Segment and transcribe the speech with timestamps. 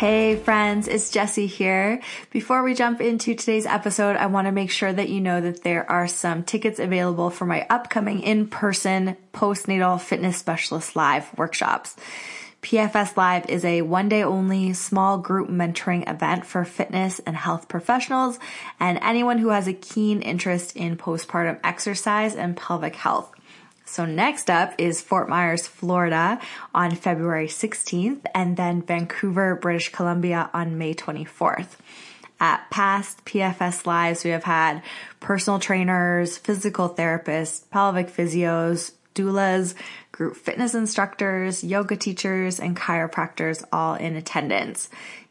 [0.00, 2.00] Hey friends, it's Jessie here.
[2.30, 5.62] Before we jump into today's episode, I want to make sure that you know that
[5.62, 11.96] there are some tickets available for my upcoming in-person postnatal fitness specialist live workshops.
[12.62, 17.68] PFS Live is a one day only small group mentoring event for fitness and health
[17.68, 18.38] professionals
[18.80, 23.30] and anyone who has a keen interest in postpartum exercise and pelvic health.
[23.90, 26.40] So next up is Fort Myers, Florida
[26.72, 31.70] on February 16th and then Vancouver, British Columbia on May 24th.
[32.38, 34.84] At past PFS Lives, we have had
[35.18, 39.74] personal trainers, physical therapists, pelvic physios, doulas,
[40.12, 44.88] group fitness instructors, yoga teachers, and chiropractors all in attendance.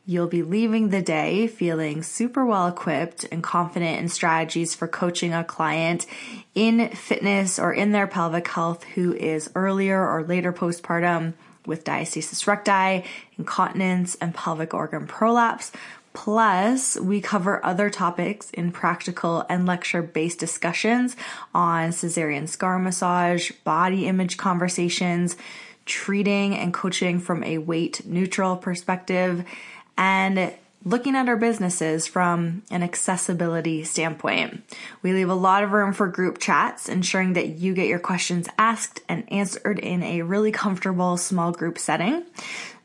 [0.09, 5.35] You'll be leaving the day feeling super well equipped and confident in strategies for coaching
[5.35, 6.07] a client
[6.55, 11.35] in fitness or in their pelvic health who is earlier or later postpartum
[11.67, 13.07] with diastasis recti,
[13.37, 15.71] incontinence, and pelvic organ prolapse,
[16.11, 21.15] Plus, we cover other topics in practical and lecture based discussions
[21.53, 25.37] on cesarean scar massage, body image conversations,
[25.85, 29.45] treating and coaching from a weight neutral perspective,
[29.99, 30.53] and
[30.85, 34.63] looking at our businesses from an accessibility standpoint.
[35.01, 38.47] We leave a lot of room for group chats, ensuring that you get your questions
[38.57, 42.23] asked and answered in a really comfortable small group setting.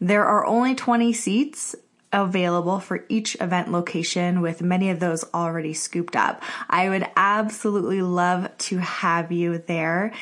[0.00, 1.76] There are only 20 seats
[2.12, 6.42] available for each event location with many of those already scooped up.
[6.68, 10.12] I would absolutely love to have you there.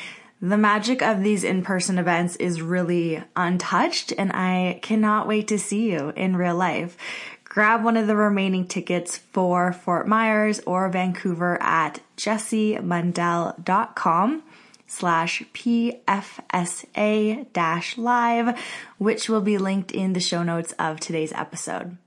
[0.43, 5.89] The magic of these in-person events is really untouched and I cannot wait to see
[5.89, 6.97] you in real life.
[7.45, 14.43] Grab one of the remaining tickets for Fort Myers or Vancouver at jessiemundell.com
[14.85, 18.59] slash PFSA dash live,
[18.97, 21.97] which will be linked in the show notes of today's episode.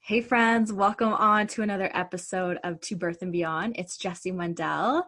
[0.00, 3.76] Hey friends, welcome on to another episode of To Birth and Beyond.
[3.78, 5.02] It's Jessie Mundell.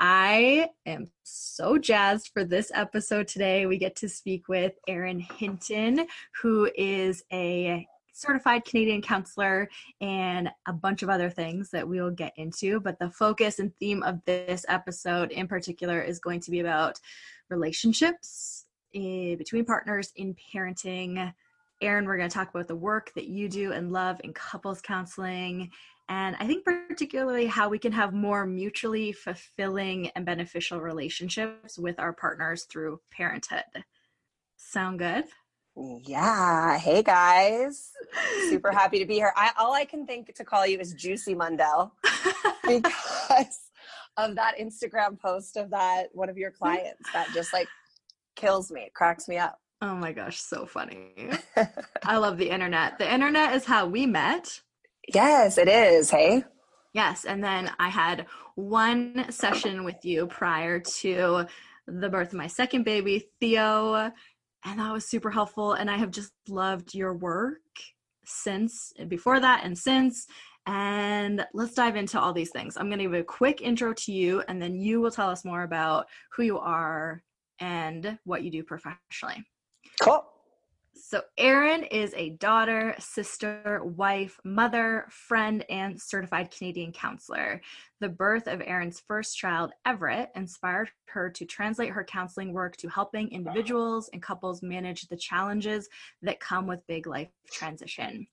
[0.00, 3.66] I am so jazzed for this episode today.
[3.66, 6.06] We get to speak with Erin Hinton,
[6.40, 9.68] who is a certified Canadian counselor,
[10.00, 12.78] and a bunch of other things that we will get into.
[12.78, 17.00] But the focus and theme of this episode in particular is going to be about
[17.50, 21.32] relationships eh, between partners in parenting.
[21.80, 24.80] Erin, we're going to talk about the work that you do and love in couples
[24.80, 25.70] counseling.
[26.08, 31.98] And I think, particularly, how we can have more mutually fulfilling and beneficial relationships with
[32.00, 33.84] our partners through parenthood.
[34.56, 35.24] Sound good?
[35.76, 36.76] Yeah.
[36.78, 37.92] Hey guys.
[38.48, 39.32] Super happy to be here.
[39.36, 41.92] I all I can think to call you is Juicy Mundell
[42.66, 43.60] because
[44.16, 47.68] of that Instagram post of that one of your clients that just like
[48.34, 48.80] kills me.
[48.80, 49.60] It cracks me up.
[49.80, 51.12] Oh my gosh, so funny.
[52.04, 52.98] I love the internet.
[52.98, 54.60] The internet is how we met.
[55.14, 56.10] Yes, it is.
[56.10, 56.44] Hey.
[56.98, 58.26] Yes, and then I had
[58.56, 61.46] one session with you prior to
[61.86, 64.10] the birth of my second baby, Theo,
[64.64, 67.60] and that was super helpful and i have just loved your work
[68.24, 70.26] since before that and since
[70.66, 72.76] and let's dive into all these things.
[72.76, 75.44] I'm going to give a quick intro to you and then you will tell us
[75.44, 77.22] more about who you are
[77.60, 79.44] and what you do professionally.
[80.02, 80.26] Cool
[81.10, 87.62] so, Erin is a daughter, sister, wife, mother, friend, and certified Canadian counselor.
[88.00, 92.88] The birth of Erin's first child, Everett, inspired her to translate her counseling work to
[92.88, 95.88] helping individuals and couples manage the challenges
[96.20, 98.26] that come with big life transition.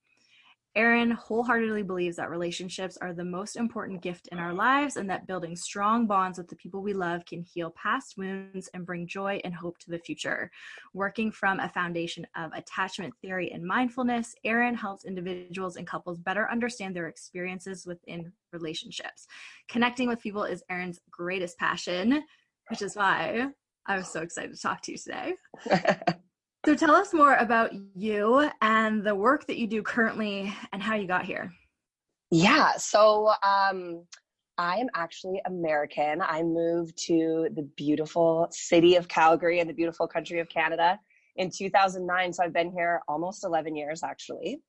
[0.75, 5.25] Erin wholeheartedly believes that relationships are the most important gift in our lives and that
[5.25, 9.39] building strong bonds with the people we love can heal past wounds and bring joy
[9.45, 10.51] and hope to the future.
[10.93, 16.49] Working from a foundation of attachment theory and mindfulness, Erin helps individuals and couples better
[16.51, 19.27] understand their experiences within relationships.
[19.69, 22.23] Connecting with people is Erin's greatest passion,
[22.69, 23.49] which is why
[23.85, 25.35] I was so excited to talk to you today.
[26.65, 30.95] So tell us more about you and the work that you do currently and how
[30.95, 31.53] you got here.
[32.31, 34.03] Yeah, so um,
[34.57, 36.23] I am actually American.
[36.23, 40.99] I moved to the beautiful city of Calgary in the beautiful country of Canada
[41.35, 42.33] in 2009.
[42.33, 44.59] So I've been here almost 11 years actually.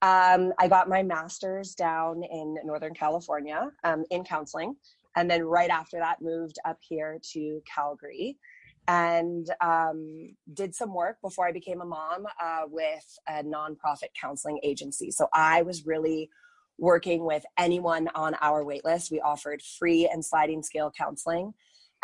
[0.00, 4.74] Um, I got my master's down in Northern California um, in counseling.
[5.16, 8.38] And then right after that, moved up here to Calgary
[8.88, 14.60] and um, did some work before I became a mom uh, with a nonprofit counseling
[14.62, 15.10] agency.
[15.10, 16.30] So I was really
[16.78, 19.10] working with anyone on our waitlist.
[19.10, 21.54] We offered free and sliding scale counseling.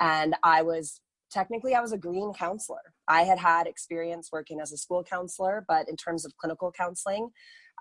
[0.01, 1.01] And I was
[1.31, 2.95] technically, I was a green counselor.
[3.07, 7.31] I had had experience working as a school counselor, but in terms of clinical counseling,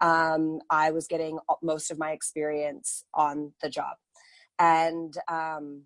[0.02, 3.96] um, I was getting most of my experience on the job.
[4.60, 5.84] And um,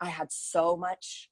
[0.00, 1.28] I had so much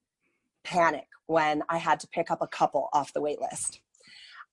[0.66, 3.80] panic when I had to pick up a couple off the wait list.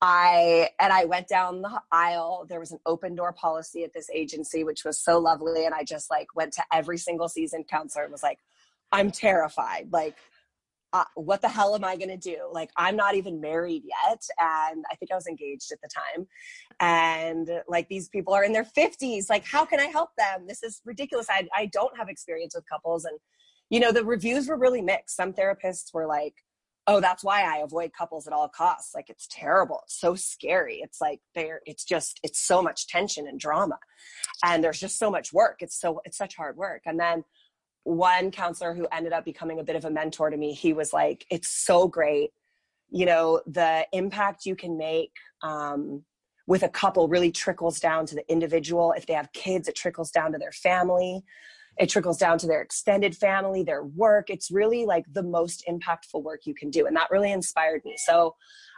[0.01, 2.45] I and I went down the aisle.
[2.47, 5.65] There was an open door policy at this agency, which was so lovely.
[5.65, 8.39] And I just like went to every single season counselor and was like,
[8.91, 9.89] I'm terrified.
[9.91, 10.17] Like,
[10.91, 12.37] uh, what the hell am I going to do?
[12.51, 14.21] Like, I'm not even married yet.
[14.39, 16.27] And I think I was engaged at the time.
[16.79, 19.29] And like, these people are in their 50s.
[19.29, 20.45] Like, how can I help them?
[20.47, 21.27] This is ridiculous.
[21.29, 23.05] I, I don't have experience with couples.
[23.05, 23.17] And
[23.73, 25.15] you know, the reviews were really mixed.
[25.15, 26.35] Some therapists were like,
[26.85, 28.93] oh, that's why I avoid couples at all costs.
[28.93, 29.79] Like it's terrible.
[29.85, 30.75] It's so scary.
[30.83, 33.79] It's like there, it's just, it's so much tension and drama.
[34.45, 35.55] And there's just so much work.
[35.61, 36.83] It's so, it's such hard work.
[36.85, 37.23] And then
[37.81, 40.93] one counselor who ended up becoming a bit of a mentor to me, he was
[40.93, 42.29] like, it's so great.
[42.91, 46.03] You know, the impact you can make um,
[46.45, 48.93] with a couple really trickles down to the individual.
[48.95, 51.23] If they have kids, it trickles down to their family
[51.77, 54.29] it trickles down to their extended family their work.
[54.29, 57.95] It's really like the most impactful work you can do and that really inspired me.
[57.97, 58.35] So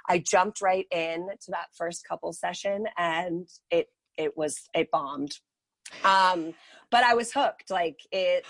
[0.07, 3.87] i jumped right in to that first couple session and it
[4.17, 5.39] it was it bombed.
[6.03, 6.53] Um
[6.91, 7.69] but i was hooked.
[7.69, 8.45] Like it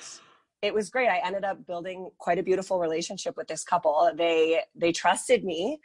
[0.61, 1.09] it was great.
[1.09, 4.11] I ended up building quite a beautiful relationship with this couple.
[4.15, 5.79] They they trusted me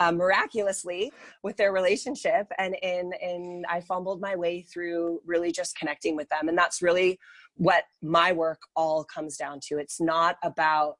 [0.00, 5.76] uh, miraculously with their relationship and in in i fumbled my way through really just
[5.76, 7.18] connecting with them and that's really
[7.56, 9.78] what my work all comes down to.
[9.78, 10.94] It's not about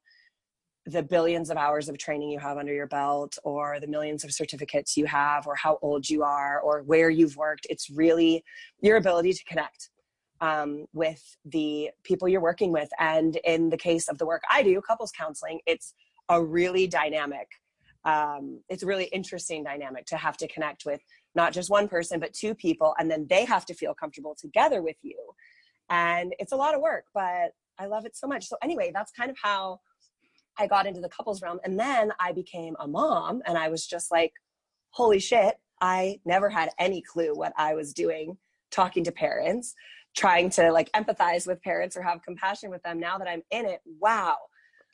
[0.86, 4.32] the billions of hours of training you have under your belt or the millions of
[4.32, 7.66] certificates you have or how old you are or where you've worked.
[7.68, 8.42] It's really
[8.80, 9.90] your ability to connect
[10.40, 12.88] um, with the people you're working with.
[12.98, 15.94] And in the case of the work i do couples counseling it's
[16.28, 17.48] a really dynamic
[18.04, 21.00] um, it's a really interesting dynamic to have to connect with
[21.34, 24.82] not just one person but two people and then they have to feel comfortable together
[24.82, 25.18] with you
[25.90, 28.48] and it's a lot of work but i love it so much.
[28.48, 29.80] So anyway that's kind of how
[30.58, 31.60] i got into the couples realm.
[31.64, 34.32] And then i became a mom and i was just like
[34.90, 38.36] holy shit i never had any clue what i was doing
[38.70, 39.74] talking to parents
[40.16, 42.98] trying to like empathize with parents or have compassion with them.
[42.98, 44.36] Now that i'm in it wow.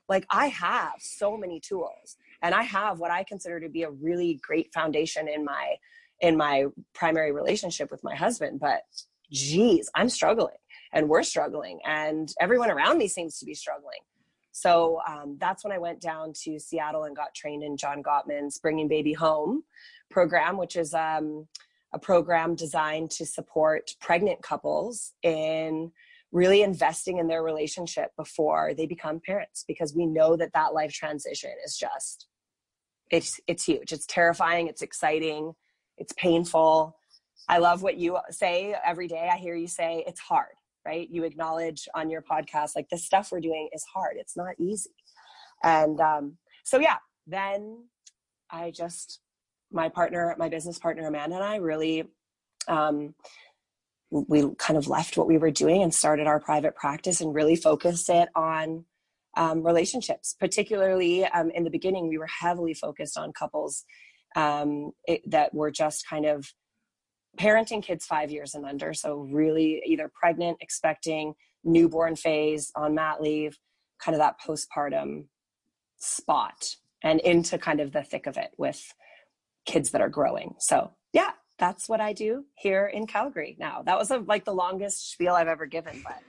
[0.09, 3.91] Like i have so many tools and i have what i consider to be a
[3.91, 5.77] really great foundation in my
[6.21, 8.61] in my primary relationship with my husband.
[8.61, 8.83] But
[9.33, 10.55] geez i'm struggling
[10.93, 14.01] and we're struggling and everyone around me seems to be struggling.
[14.53, 18.59] So um, that's when i went down to seattle and got trained in john gottman's
[18.59, 19.65] bringing baby home
[20.11, 21.47] program which is um,
[21.93, 25.93] a program designed to support pregnant couples in
[26.33, 30.93] really investing in their relationship before they become parents because we know that that life
[30.93, 32.27] transition is just
[33.11, 33.93] it's it's huge.
[33.93, 34.67] It's terrifying.
[34.69, 35.53] It's exciting.
[35.99, 36.97] It's painful.
[37.49, 39.29] I love what you say every day.
[39.33, 40.55] I hear you say it's hard
[40.87, 41.09] right?
[41.11, 44.17] You acknowledge on your podcast like the stuff we're doing is hard.
[44.19, 44.91] It's not easy.
[45.63, 47.85] And um, so yeah then
[48.51, 49.21] i just
[49.73, 52.05] my partner my business partner amanda and i really
[52.69, 53.15] um,
[54.11, 57.55] we kind of left what we were doing and started our private practice and really
[57.55, 58.85] focused it on
[59.37, 60.35] um, relationships.
[60.41, 63.85] Particularly um, in the beginning, we were heavily focused on couples
[64.35, 66.45] um, it, that were just kind of
[67.37, 68.95] parenting kids five years and under.
[68.95, 73.59] So, really, either pregnant, expecting, newborn phase, on mat leave,
[73.99, 75.27] kind of that postpartum
[75.99, 78.93] spot, and into kind of the thick of it with
[79.65, 80.55] kids that are growing.
[80.59, 83.83] So, yeah, that's what I do here in Calgary now.
[83.83, 86.23] That was a, like the longest spiel I've ever given, but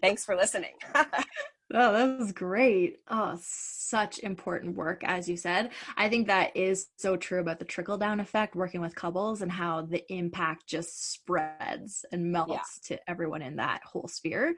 [0.00, 0.74] thanks for listening.
[1.72, 2.98] Oh, that was great.
[3.08, 5.70] Oh, such important work, as you said.
[5.96, 9.50] I think that is so true about the trickle down effect working with couples and
[9.50, 12.96] how the impact just spreads and melts yeah.
[12.96, 14.54] to everyone in that whole sphere.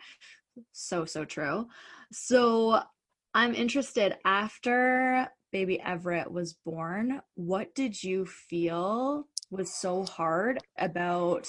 [0.73, 1.69] So, so true.
[2.13, 2.81] So,
[3.35, 11.47] I'm interested after baby Everett was born, what did you feel was so hard about,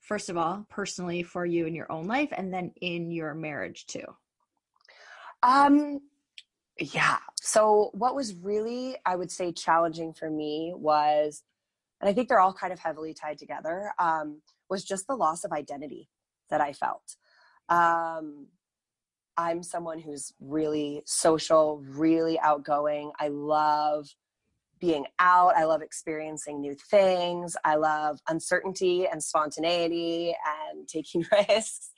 [0.00, 3.86] first of all, personally for you in your own life and then in your marriage
[3.86, 4.04] too?
[5.42, 6.00] Um,
[6.78, 7.18] yeah.
[7.40, 11.42] So what was really, I would say, challenging for me was,
[12.00, 15.44] and I think they're all kind of heavily tied together, um, was just the loss
[15.44, 16.08] of identity
[16.50, 17.16] that I felt.
[17.68, 18.46] Um,
[19.36, 23.12] I'm someone who's really social, really outgoing.
[23.18, 24.08] I love
[24.80, 25.56] being out.
[25.56, 27.56] I love experiencing new things.
[27.64, 30.34] I love uncertainty and spontaneity
[30.70, 31.90] and taking risks.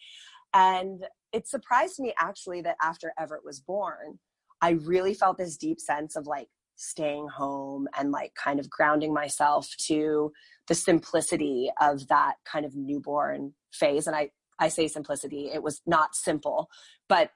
[0.52, 4.18] And it surprised me actually that after Everett was born,
[4.60, 9.12] I really felt this deep sense of like staying home and like kind of grounding
[9.12, 10.32] myself to
[10.66, 14.06] the simplicity of that kind of newborn phase.
[14.06, 16.68] And I, I say simplicity, it was not simple,
[17.08, 17.30] but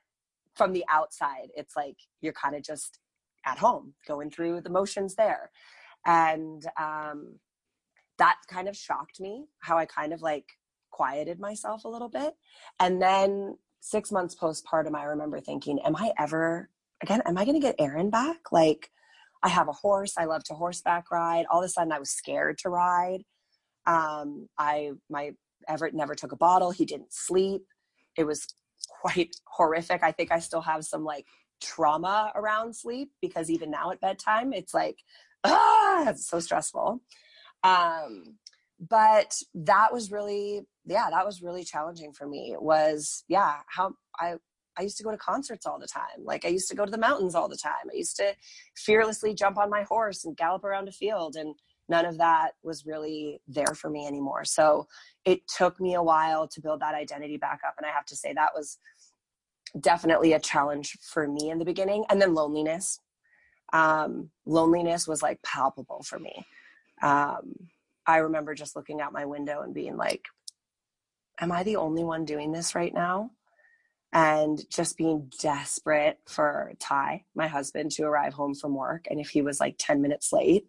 [0.54, 2.98] from the outside, it's like you're kind of just
[3.44, 5.50] at home going through the motions there.
[6.06, 7.38] And um,
[8.18, 10.46] that kind of shocked me how I kind of like
[10.94, 12.34] quieted myself a little bit.
[12.78, 16.70] And then six months postpartum, I remember thinking, am I ever,
[17.02, 18.52] again, am I going to get Erin back?
[18.52, 18.90] Like,
[19.42, 20.14] I have a horse.
[20.16, 21.46] I love to horseback ride.
[21.50, 23.24] All of a sudden, I was scared to ride.
[23.86, 25.32] Um, I, my
[25.68, 26.70] Everett never took a bottle.
[26.70, 27.62] He didn't sleep.
[28.16, 28.46] It was
[29.02, 30.02] quite horrific.
[30.02, 31.26] I think I still have some like
[31.60, 34.98] trauma around sleep because even now at bedtime, it's like,
[35.44, 37.02] ah, it's so stressful.
[37.62, 38.38] Um,
[38.80, 44.34] but that was really yeah that was really challenging for me was yeah how i
[44.76, 46.24] i used to go to concerts all the time.
[46.24, 47.90] Like i used to go to the mountains all the time.
[47.90, 48.34] I used to
[48.76, 51.54] fearlessly jump on my horse and gallop around a field and
[51.88, 54.44] none of that was really there for me anymore.
[54.44, 54.86] So
[55.26, 58.16] it took me a while to build that identity back up and i have to
[58.16, 58.78] say that was
[59.80, 63.00] definitely a challenge for me in the beginning and then loneliness.
[63.72, 66.46] Um, loneliness was like palpable for me.
[67.02, 67.54] Um,
[68.06, 70.26] I remember just looking out my window and being like,
[71.40, 73.30] am I the only one doing this right now?
[74.12, 79.06] And just being desperate for Ty, my husband, to arrive home from work.
[79.10, 80.68] And if he was like 10 minutes late,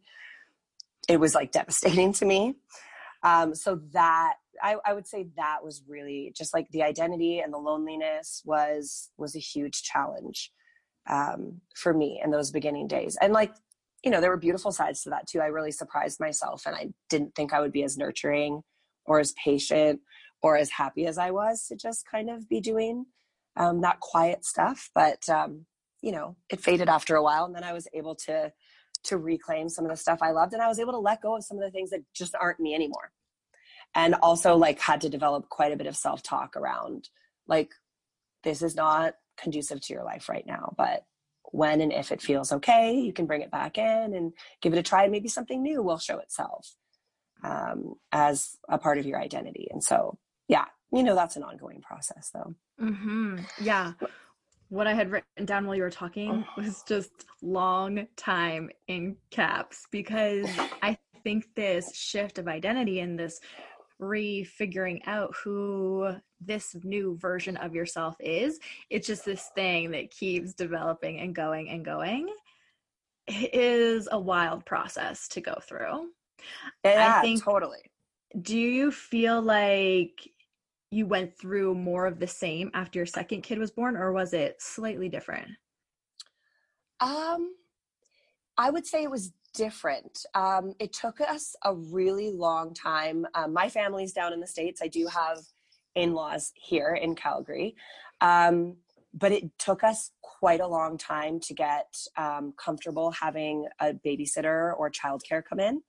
[1.08, 2.56] it was like devastating to me.
[3.24, 7.54] Um, so that I, I would say that was really just like the identity and
[7.54, 10.52] the loneliness was was a huge challenge
[11.10, 13.18] um, for me in those beginning days.
[13.20, 13.54] And like
[14.06, 15.42] you know, there were beautiful sides to that too.
[15.42, 18.62] I really surprised myself and I didn't think I would be as nurturing
[19.06, 20.00] or as patient
[20.44, 23.08] or as happy as I was to just kind of be doing
[23.58, 24.92] um, that quiet stuff.
[24.94, 25.66] But, um,
[26.04, 27.46] you know, it faded after a while.
[27.46, 28.54] And then I was able to,
[29.06, 30.54] to reclaim some of the stuff I loved.
[30.54, 32.60] And I was able to let go of some of the things that just aren't
[32.60, 33.12] me anymore.
[33.96, 37.10] And also like had to develop quite a bit of self-talk around
[37.48, 37.72] like,
[38.44, 41.06] this is not conducive to your life right now, but
[41.52, 44.80] when and if it feels okay, you can bring it back in and give it
[44.80, 45.08] a try.
[45.08, 46.76] Maybe something new will show itself
[47.44, 49.68] um, as a part of your identity.
[49.72, 52.56] And so, yeah, you know, that's an ongoing process though.
[52.82, 53.40] Mm-hmm.
[53.62, 53.94] Yeah.
[54.70, 56.62] What I had written down while you were talking oh.
[56.62, 57.12] was just
[57.42, 60.50] long time in caps because
[60.82, 63.40] I think this shift of identity and this
[64.02, 68.60] refiguring out who this new version of yourself is.
[68.90, 72.30] It's just this thing that keeps developing and going and going.
[73.28, 76.10] It is a wild process to go through.
[76.84, 77.80] Yeah, I think, totally.
[78.42, 80.30] Do you feel like
[80.92, 84.34] you went through more of the same after your second kid was born, or was
[84.34, 85.50] it slightly different?
[87.00, 87.56] Um,
[88.58, 90.26] I would say it was different.
[90.34, 93.26] Um, it took us a really long time.
[93.34, 94.82] Um, my family's down in the States.
[94.82, 95.40] I do have
[95.96, 97.76] in laws here in Calgary.
[98.22, 98.76] Um,
[99.14, 104.78] but it took us quite a long time to get um, comfortable having a babysitter
[104.78, 105.82] or childcare come in.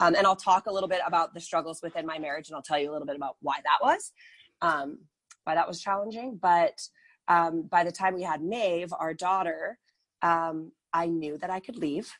[0.00, 2.62] Um, and I'll talk a little bit about the struggles within my marriage and I'll
[2.62, 4.12] tell you a little bit about why that was,
[4.60, 4.98] um,
[5.44, 6.38] why that was challenging.
[6.40, 6.78] But
[7.26, 9.78] by the time we had Maeve, our daughter,
[10.22, 12.12] I knew that I could leave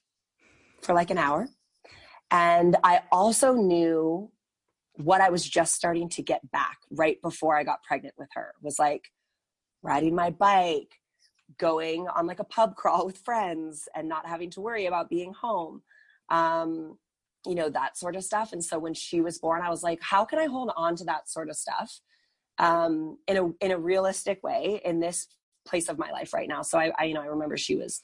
[0.83, 1.49] for like an hour.
[2.31, 4.31] And I also knew
[4.95, 8.55] what I was just starting to get back right before I got pregnant with her
[8.61, 9.05] was like
[9.83, 10.93] riding my bike,
[11.57, 15.33] going on like a pub crawl with friends and not having to worry about being
[15.33, 15.83] home.
[16.29, 16.99] Um,
[17.47, 18.53] you know, that sort of stuff.
[18.53, 21.05] And so when she was born, I was like, how can I hold on to
[21.05, 22.01] that sort of stuff
[22.59, 25.29] um, in a in a realistic way in this
[25.65, 26.63] place of my life right now?
[26.63, 28.03] So I, I, you know, I remember she was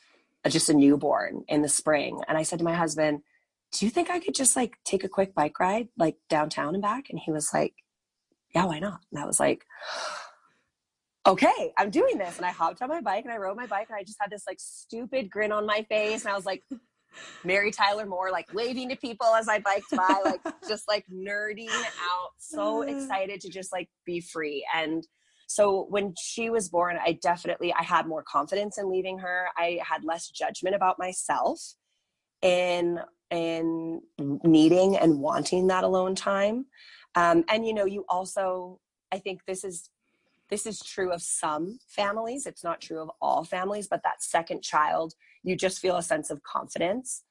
[0.52, 3.20] just a newborn in the spring, and I said to my husband,
[3.72, 6.82] "Do you think I could just like take a quick bike ride like downtown and
[6.82, 7.74] back?" And he was like,
[8.54, 9.64] "Yeah, why not?" And I was like.
[11.26, 12.36] Okay, I'm doing this.
[12.36, 14.30] And I hopped on my bike and I rode my bike and I just had
[14.30, 16.22] this like stupid grin on my face.
[16.26, 16.62] And I was like,
[17.44, 21.70] Mary Tyler Moore, like waving to people as I biked by, like just like nerding
[21.70, 22.86] out, so uh.
[22.86, 24.66] excited to just like be free.
[24.74, 25.06] And
[25.54, 29.46] so when she was born, I definitely I had more confidence in leaving her.
[29.56, 31.60] I had less judgment about myself
[32.42, 32.98] in
[33.30, 36.66] in needing and wanting that alone time.
[37.14, 38.80] Um, and you know, you also
[39.12, 39.90] I think this is
[40.50, 42.46] this is true of some families.
[42.46, 46.30] It's not true of all families, but that second child you just feel a sense
[46.30, 47.22] of confidence.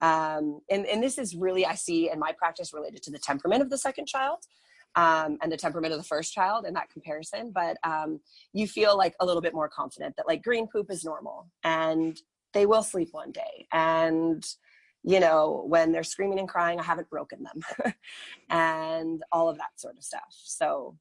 [0.00, 3.62] Um, and, and this is really, I see in my practice related to the temperament
[3.62, 4.38] of the second child
[4.98, 7.52] um, and the temperament of the first child in that comparison.
[7.54, 8.18] But um,
[8.52, 12.20] you feel like a little bit more confident that like green poop is normal and
[12.52, 13.68] they will sleep one day.
[13.72, 14.44] And,
[15.04, 17.94] you know, when they're screaming and crying, I haven't broken them
[18.50, 20.32] and all of that sort of stuff.
[20.32, 20.96] So,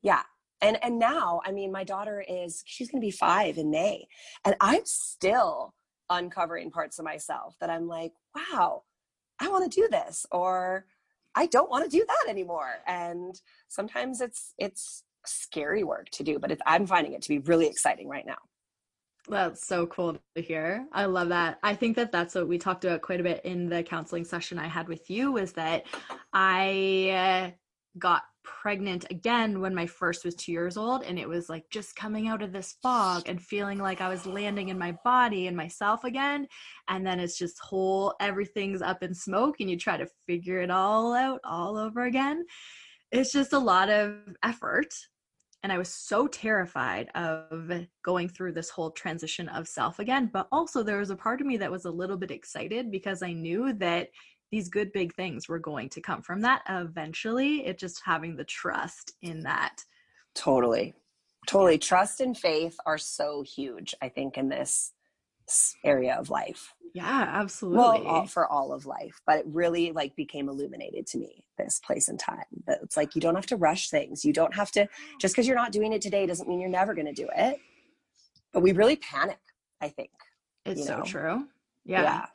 [0.00, 0.22] yeah,
[0.62, 4.06] and and now i mean my daughter is she's going to be five in may
[4.46, 5.74] and i'm still
[6.08, 8.82] uncovering parts of myself that i'm like wow
[9.38, 10.86] i want to do this or
[11.36, 16.38] i don't want to do that anymore and sometimes it's it's scary work to do
[16.38, 18.36] but i'm finding it to be really exciting right now
[19.28, 20.86] that's so cool to hear.
[20.92, 21.58] I love that.
[21.62, 24.58] I think that that's what we talked about quite a bit in the counseling session
[24.58, 25.86] I had with you was that
[26.32, 27.50] I uh,
[27.98, 31.96] got pregnant again when my first was two years old and it was like just
[31.96, 35.56] coming out of this fog and feeling like i was landing in my body and
[35.56, 36.46] myself again.
[36.88, 40.70] And then it's just whole everything's up in smoke and you try to figure it
[40.70, 42.44] all out all over again.
[43.10, 44.94] It's just a lot of effort
[45.62, 47.72] and i was so terrified of
[48.04, 50.30] going through this whole transition of self again.
[50.32, 53.22] But also there was a part of me that was a little bit excited because
[53.22, 54.08] i knew that
[54.50, 58.44] these good big things were going to come from that eventually it just having the
[58.44, 59.84] trust in that.
[60.34, 60.94] Totally.
[61.46, 61.78] Totally.
[61.78, 64.92] Trust and faith are so huge i think in this
[65.84, 66.74] area of life.
[66.92, 71.18] Yeah absolutely well all, for all of life but it really like became illuminated to
[71.18, 74.24] me this place and time that it's like you don't have to rush things.
[74.24, 74.88] You don't have to
[75.20, 77.58] just because you're not doing it today doesn't mean you're never going to do it.
[78.52, 79.38] But we really panic
[79.82, 80.10] i think
[80.66, 81.04] it's so know?
[81.04, 81.46] true.
[81.84, 82.02] Yeah.
[82.02, 82.26] yeah.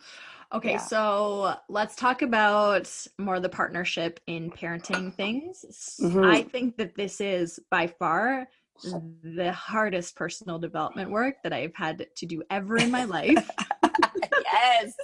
[0.53, 0.77] Okay, yeah.
[0.77, 5.97] so let's talk about more the partnership in parenting things.
[6.01, 6.23] Mm-hmm.
[6.23, 8.47] I think that this is by far
[9.23, 13.49] the hardest personal development work that I've had to do ever in my life.
[14.51, 14.93] yes.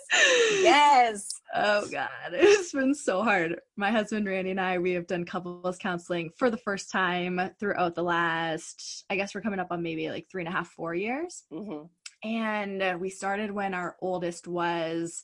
[0.62, 1.29] Yes.
[1.53, 2.10] Oh God.
[2.31, 3.60] It's been so hard.
[3.75, 7.95] My husband Randy and I, we have done couples counseling for the first time throughout
[7.95, 10.95] the last, I guess we're coming up on maybe like three and a half, four
[10.95, 11.43] years.
[11.51, 11.86] Mm-hmm.
[12.23, 15.23] And uh, we started when our oldest was,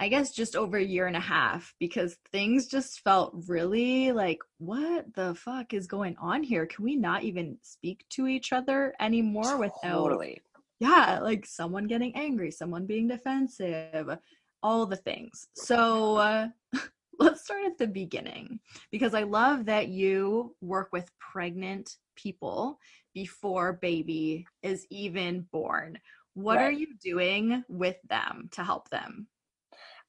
[0.00, 4.38] I guess, just over a year and a half because things just felt really like,
[4.58, 6.66] what the fuck is going on here?
[6.66, 9.82] Can we not even speak to each other anymore without.
[9.82, 10.40] Totally.
[10.80, 14.16] Yeah, like someone getting angry, someone being defensive,
[14.62, 15.48] all the things.
[15.54, 16.48] So, uh,
[17.18, 18.60] let's start at the beginning
[18.92, 22.78] because I love that you work with pregnant people
[23.14, 25.98] before baby is even born.
[26.34, 26.64] What right.
[26.64, 29.28] are you doing with them to help them?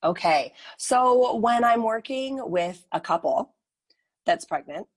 [0.03, 0.53] Okay.
[0.77, 3.55] So when I'm working with a couple
[4.25, 4.87] that's pregnant,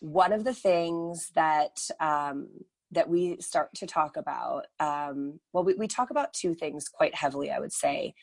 [0.00, 2.48] one of the things that um,
[2.90, 7.14] that we start to talk about, um, well, we, we talk about two things quite
[7.14, 8.14] heavily, I would say,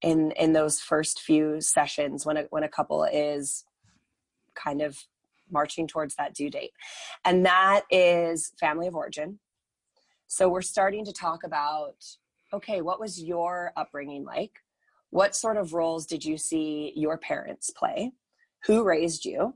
[0.00, 3.64] in in those first few sessions when a when a couple is
[4.54, 4.98] kind of
[5.50, 6.72] marching towards that due date.
[7.24, 9.38] And that is family of origin.
[10.26, 11.96] So we're starting to talk about
[12.52, 14.52] okay, what was your upbringing like?
[15.10, 18.12] What sort of roles did you see your parents play?
[18.66, 19.54] Who raised you?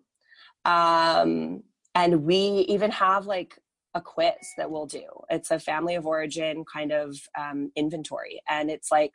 [0.64, 1.62] Um,
[1.94, 3.58] and we even have like
[3.94, 5.04] a quiz that we'll do.
[5.28, 8.40] It's a family of origin kind of um, inventory.
[8.48, 9.12] And it's like,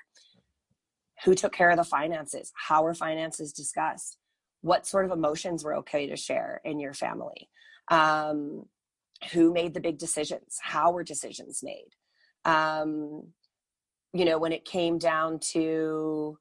[1.24, 2.52] who took care of the finances?
[2.56, 4.18] How were finances discussed?
[4.66, 7.50] What sort of emotions were okay to share in your family?
[7.90, 8.66] Um,
[9.32, 10.58] who made the big decisions?
[10.60, 11.92] How were decisions made?
[12.46, 13.28] Um,
[14.16, 16.38] you know when it came down to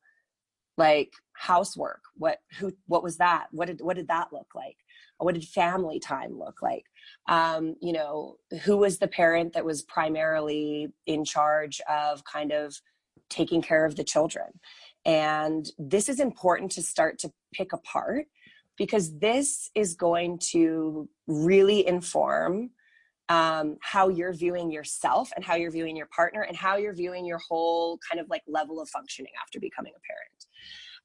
[0.78, 3.46] like housework what who what was that?
[3.50, 4.76] What did what did that look like?
[5.18, 6.84] What did family time look like?
[7.28, 12.74] Um, you know who was the parent that was primarily in charge of kind of
[13.28, 14.60] taking care of the children
[15.04, 18.26] And this is important to start to pick apart
[18.76, 22.70] because this is going to really inform
[23.28, 27.24] um, how you're viewing yourself and how you're viewing your partner and how you're viewing
[27.24, 30.46] your whole kind of like level of functioning after becoming a parent.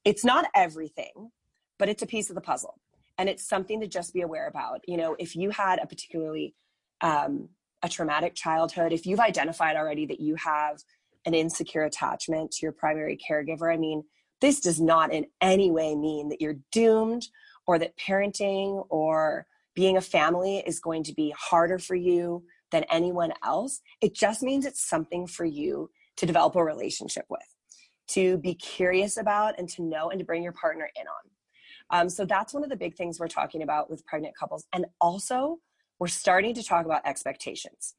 [0.03, 1.31] It's not everything,
[1.77, 2.79] but it's a piece of the puzzle.
[3.17, 4.81] And it's something to just be aware about.
[4.87, 6.55] You know, if you had a particularly
[7.01, 7.49] um,
[7.81, 10.81] a traumatic childhood, if you've identified already that you have
[11.25, 14.03] an insecure attachment to your primary caregiver, I mean,
[14.41, 17.27] this does not in any way mean that you're doomed
[17.67, 22.83] or that parenting or being a family is going to be harder for you than
[22.85, 23.81] anyone else.
[24.01, 27.41] It just means it's something for you to develop a relationship with,
[28.09, 32.01] to be curious about, and to know and to bring your partner in on.
[32.01, 34.65] Um, so that's one of the big things we're talking about with pregnant couples.
[34.73, 35.57] And also,
[35.99, 37.95] we're starting to talk about expectations.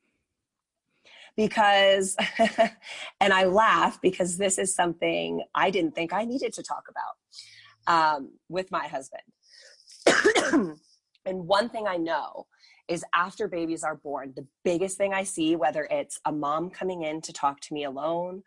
[1.40, 2.16] Because,
[3.20, 8.16] and I laugh because this is something I didn't think I needed to talk about
[8.16, 9.22] um, with my husband.
[11.24, 12.46] and one thing I know
[12.88, 17.05] is after babies are born, the biggest thing I see, whether it's a mom coming
[17.05, 18.42] in to talk to me alone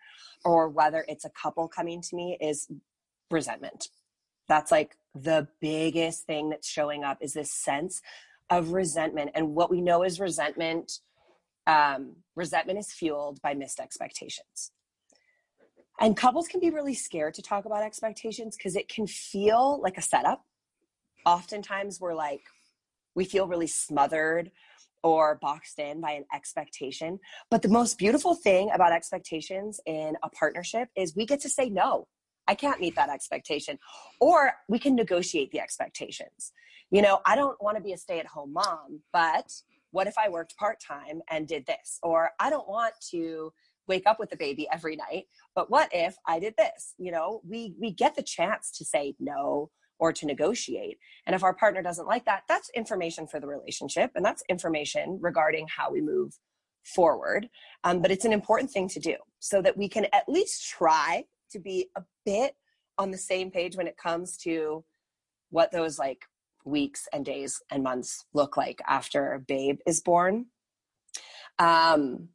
[0.46, 2.70] or whether it's a couple coming to me, is
[3.32, 3.88] resentment.
[4.48, 8.02] That's like the biggest thing that's showing up is this sense
[8.52, 9.32] of resentment.
[9.34, 11.00] And what we know is resentment.
[11.66, 14.72] Um, resentment is fueled by missed expectations.
[16.00, 19.98] And couples can be really scared to talk about expectations because it can feel like
[19.98, 20.44] a setup.
[21.26, 22.42] Oftentimes, we're like,
[23.16, 24.52] we feel really smothered
[25.04, 27.20] or boxed in by an expectation.
[27.52, 31.70] But the most beautiful thing about expectations in a partnership is we get to say
[31.70, 32.08] no.
[32.48, 33.78] I can't meet that expectation.
[34.20, 36.52] Or we can negotiate the expectations
[36.94, 39.52] you know, I don't want to be a stay at home mom, but
[39.94, 42.00] what if I worked part time and did this?
[42.02, 43.54] Or I don't want to
[43.88, 45.26] wake up with the baby every night,
[45.56, 46.96] but what if I did this?
[46.98, 50.98] You know, we we get the chance to say no or to negotiate.
[51.28, 55.20] And if our partner doesn't like that, that's information for the relationship and that's information
[55.22, 56.34] regarding how we move
[56.84, 57.48] forward.
[57.84, 61.26] Um, but it's an important thing to do so that we can at least try
[61.52, 62.56] to be a bit
[62.98, 64.84] on the same page when it comes to
[65.52, 66.26] what those like
[66.66, 70.48] weeks and days and months look like after a babe is born.
[71.60, 72.30] Um,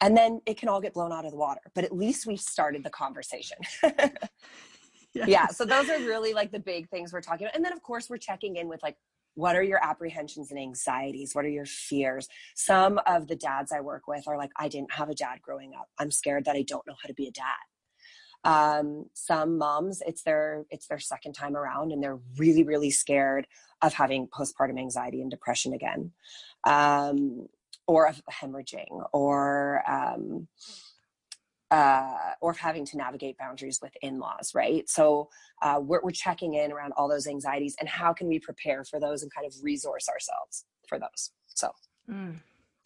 [0.00, 2.40] and then it can all get blown out of the water, but at least we've
[2.40, 3.56] started the conversation.
[3.82, 5.28] yes.
[5.28, 5.46] Yeah.
[5.46, 7.56] So those are really like the big things we're talking about.
[7.56, 8.96] And then of course we're checking in with like,
[9.34, 11.34] what are your apprehensions and anxieties?
[11.34, 12.28] What are your fears?
[12.54, 15.72] Some of the dads I work with are like, I didn't have a dad growing
[15.74, 15.88] up.
[15.98, 17.44] I'm scared that I don't know how to be a dad.
[18.44, 23.46] Um, some moms, it's their it's their second time around, and they're really really scared
[23.82, 26.12] of having postpartum anxiety and depression again,
[26.64, 27.48] um,
[27.86, 30.48] or of hemorrhaging, or um,
[31.70, 34.88] uh, or having to navigate boundaries with in-laws, right?
[34.88, 35.28] So
[35.60, 39.00] uh, we're, we're checking in around all those anxieties and how can we prepare for
[39.00, 41.30] those and kind of resource ourselves for those.
[41.48, 41.70] So.
[42.08, 42.36] Mm.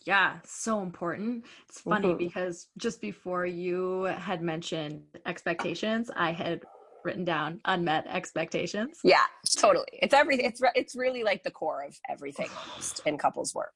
[0.04, 1.44] Yeah, so important.
[1.68, 2.18] It's funny mm-hmm.
[2.18, 6.62] because just before you had mentioned expectations, I had
[7.04, 9.00] written down unmet expectations.
[9.04, 9.24] Yeah,
[9.56, 9.87] totally.
[9.92, 10.46] It's everything.
[10.46, 13.74] It's it's really like the core of everything almost in couples work.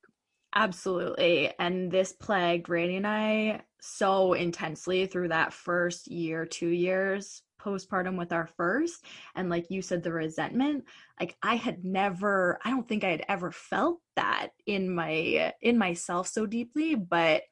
[0.54, 1.52] Absolutely.
[1.58, 8.16] And this plagued Randy and I so intensely through that first year, two years postpartum
[8.16, 10.84] with our first and like you said the resentment
[11.20, 15.78] like i had never i don't think i had ever felt that in my in
[15.78, 17.42] myself so deeply but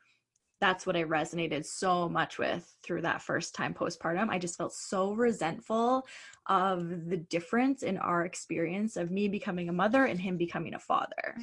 [0.61, 4.29] that's what i resonated so much with through that first time postpartum.
[4.29, 6.07] I just felt so resentful
[6.47, 10.79] of the difference in our experience of me becoming a mother and him becoming a
[10.79, 11.37] father.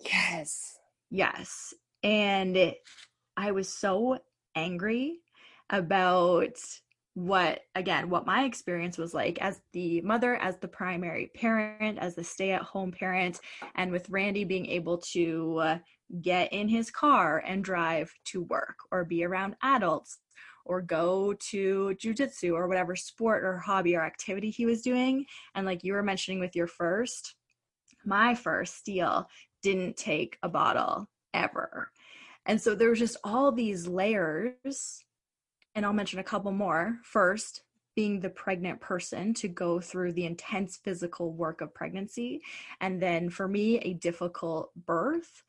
[0.00, 0.78] Yes.
[1.10, 1.74] Yes.
[2.02, 2.78] And it,
[3.36, 4.18] i was so
[4.54, 5.18] angry
[5.70, 6.56] about
[7.14, 12.16] what again what my experience was like as the mother as the primary parent as
[12.16, 13.38] the stay at home parent
[13.76, 15.78] and with randy being able to uh,
[16.22, 20.18] get in his car and drive to work or be around adults
[20.64, 25.26] or go to jujitsu or whatever sport or hobby or activity he was doing.
[25.54, 27.34] And like you were mentioning with your first
[28.04, 29.28] my first Steele
[29.62, 31.90] didn't take a bottle ever.
[32.46, 35.03] And so there was just all these layers
[35.74, 36.98] and I'll mention a couple more.
[37.02, 37.62] First,
[37.94, 42.42] being the pregnant person to go through the intense physical work of pregnancy.
[42.80, 45.44] And then for me, a difficult birth,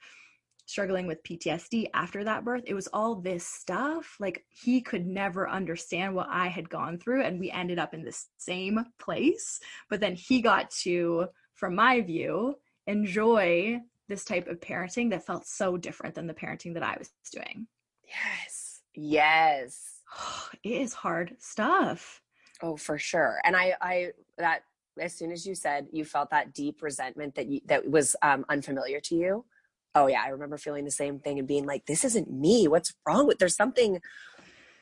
[0.68, 2.64] struggling with PTSD after that birth.
[2.66, 4.18] It was all this stuff.
[4.20, 7.24] Like he could never understand what I had gone through.
[7.24, 9.60] And we ended up in the same place.
[9.90, 12.56] But then he got to, from my view,
[12.88, 17.12] enjoy this type of parenting that felt so different than the parenting that I was
[17.32, 17.68] doing.
[18.08, 18.82] Yes.
[18.94, 19.95] Yes
[20.64, 22.22] it is hard stuff.
[22.62, 23.40] Oh, for sure.
[23.44, 24.64] And I, I, that
[25.00, 28.46] as soon as you said you felt that deep resentment that you, that was um,
[28.50, 29.46] unfamiliar to you.
[29.94, 32.68] Oh yeah, I remember feeling the same thing and being like, this isn't me.
[32.68, 34.02] What's wrong with, there's something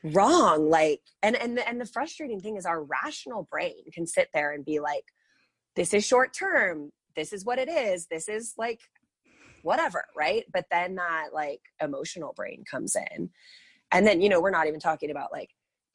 [0.04, 0.70] wrong.
[0.70, 4.66] Like, and, and, and the frustrating thing is our rational brain can sit there and
[4.66, 5.06] be like,
[5.76, 6.92] this is short term.
[7.16, 8.08] This is what it is.
[8.08, 8.80] This is like
[9.62, 10.46] whatever, right?
[10.52, 13.30] But then that like emotional brain comes in.
[13.94, 15.52] And then, you know, we're not even talking about like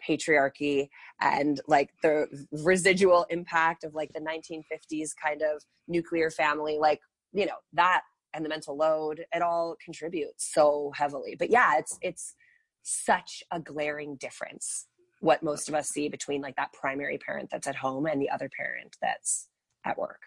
[0.06, 0.88] patriarchy
[1.20, 7.00] and like the residual impact of like the 1950s kind of nuclear family, like,
[7.32, 8.02] you know, that
[8.34, 11.34] and the mental load, it all contributes so heavily.
[11.37, 12.34] But yeah, it's, it's
[12.82, 14.87] such a glaring difference
[15.20, 18.30] what most of us see between like that primary parent that's at home and the
[18.30, 19.48] other parent that's
[19.84, 20.20] at work.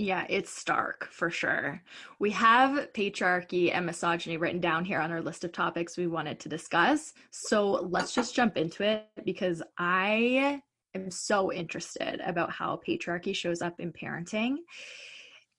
[0.00, 1.82] Yeah, it's stark for sure.
[2.20, 6.38] We have patriarchy and misogyny written down here on our list of topics we wanted
[6.38, 7.14] to discuss.
[7.32, 10.62] So let's just jump into it because I
[10.94, 14.58] am so interested about how patriarchy shows up in parenting.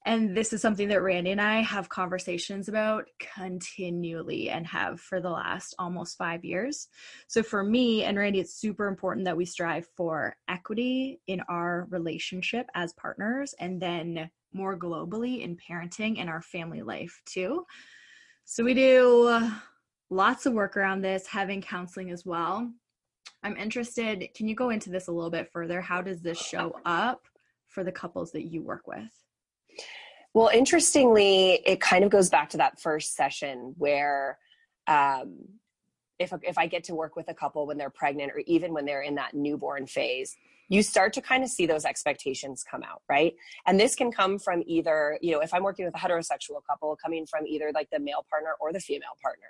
[0.05, 5.19] And this is something that Randy and I have conversations about continually and have for
[5.19, 6.87] the last almost five years.
[7.27, 11.85] So, for me and Randy, it's super important that we strive for equity in our
[11.89, 17.65] relationship as partners and then more globally in parenting and our family life too.
[18.45, 19.51] So, we do
[20.09, 22.71] lots of work around this, having counseling as well.
[23.43, 25.81] I'm interested, can you go into this a little bit further?
[25.81, 27.27] How does this show up
[27.67, 29.11] for the couples that you work with?
[30.39, 34.37] Well, interestingly, it kind of goes back to that first session where
[34.87, 35.39] um,
[36.17, 38.85] if, if I get to work with a couple when they're pregnant or even when
[38.85, 40.37] they're in that newborn phase,
[40.69, 43.33] you start to kind of see those expectations come out, right?
[43.67, 46.95] And this can come from either, you know, if I'm working with a heterosexual couple,
[47.03, 49.49] coming from either like the male partner or the female partner,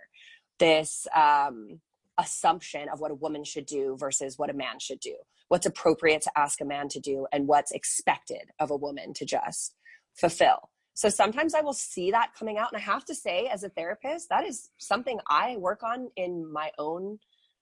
[0.58, 1.82] this um,
[2.18, 5.18] assumption of what a woman should do versus what a man should do,
[5.50, 9.24] what's appropriate to ask a man to do, and what's expected of a woman to
[9.24, 9.76] just
[10.16, 10.72] fulfill.
[11.00, 12.74] So sometimes I will see that coming out.
[12.74, 16.52] And I have to say, as a therapist, that is something I work on in
[16.52, 17.20] my own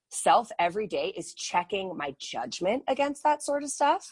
[0.10, 4.12] self every day is checking my judgment against that sort of stuff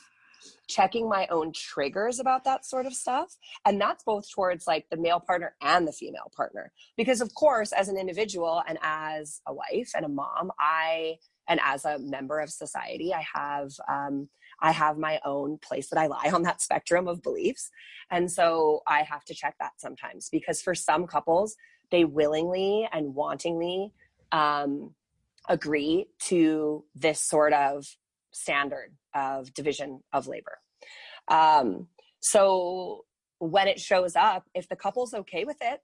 [0.67, 3.35] checking my own triggers about that sort of stuff
[3.65, 7.71] and that's both towards like the male partner and the female partner because of course
[7.71, 11.15] as an individual and as a wife and a mom i
[11.47, 14.29] and as a member of society i have um,
[14.61, 17.69] I have my own place that I lie on that spectrum of beliefs.
[18.09, 21.55] And so I have to check that sometimes because for some couples,
[21.91, 23.91] they willingly and wantingly
[24.31, 24.93] um,
[25.47, 27.85] agree to this sort of
[28.31, 30.59] standard of division of labor.
[31.27, 31.87] Um,
[32.19, 33.05] so
[33.39, 35.81] when it shows up, if the couple's okay with it,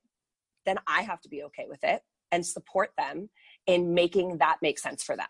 [0.66, 3.30] then I have to be okay with it and support them
[3.68, 5.28] in making that make sense for them.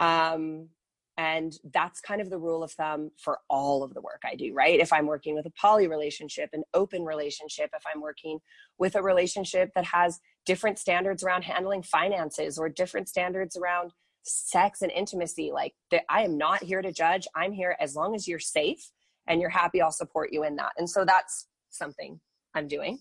[0.00, 0.68] Um,
[1.18, 4.54] and that's kind of the rule of thumb for all of the work I do,
[4.54, 4.80] right?
[4.80, 8.38] If I'm working with a poly relationship, an open relationship, if I'm working
[8.78, 14.80] with a relationship that has different standards around handling finances or different standards around sex
[14.80, 15.74] and intimacy, like
[16.08, 17.26] I am not here to judge.
[17.36, 18.90] I'm here as long as you're safe
[19.26, 20.72] and you're happy, I'll support you in that.
[20.78, 22.20] And so that's something
[22.54, 23.00] I'm doing.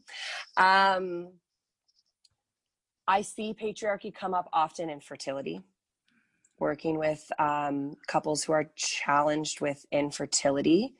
[0.57, 1.33] Um,
[3.07, 5.61] I see patriarchy come up often in fertility
[6.61, 10.93] working with um, couples who are challenged with infertility,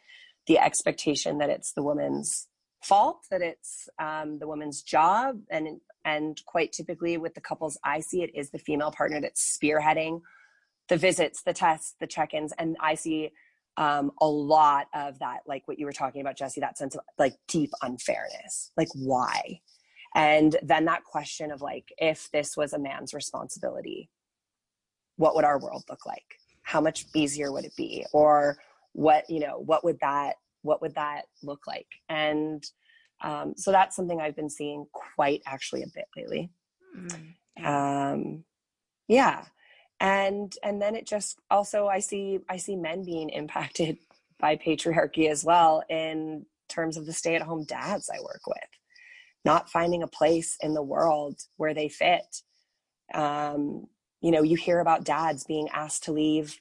[0.47, 2.47] the expectation that it's the woman's
[2.83, 7.99] fault, that it's um, the woman's job, and and quite typically with the couples I
[7.99, 10.21] see, it is the female partner that's spearheading
[10.89, 13.29] the visits, the tests, the check-ins, and I see
[13.77, 17.01] um, a lot of that, like what you were talking about, Jessie, that sense of
[17.19, 19.61] like deep unfairness, like why,
[20.15, 24.09] and then that question of like if this was a man's responsibility
[25.21, 26.25] what would our world look like?
[26.63, 28.03] How much easier would it be?
[28.11, 28.57] Or
[28.93, 31.85] what, you know, what would that, what would that look like?
[32.09, 32.63] And
[33.21, 36.49] um, so that's something I've been seeing quite actually a bit lately.
[36.97, 37.65] Mm-hmm.
[37.65, 38.43] Um,
[39.07, 39.45] yeah.
[39.99, 43.99] And, and then it just also, I see, I see men being impacted
[44.39, 48.57] by patriarchy as well in terms of the stay at home dads I work with,
[49.45, 52.25] not finding a place in the world where they fit.
[53.13, 53.85] Um,
[54.21, 56.59] you know you hear about dads being asked to leave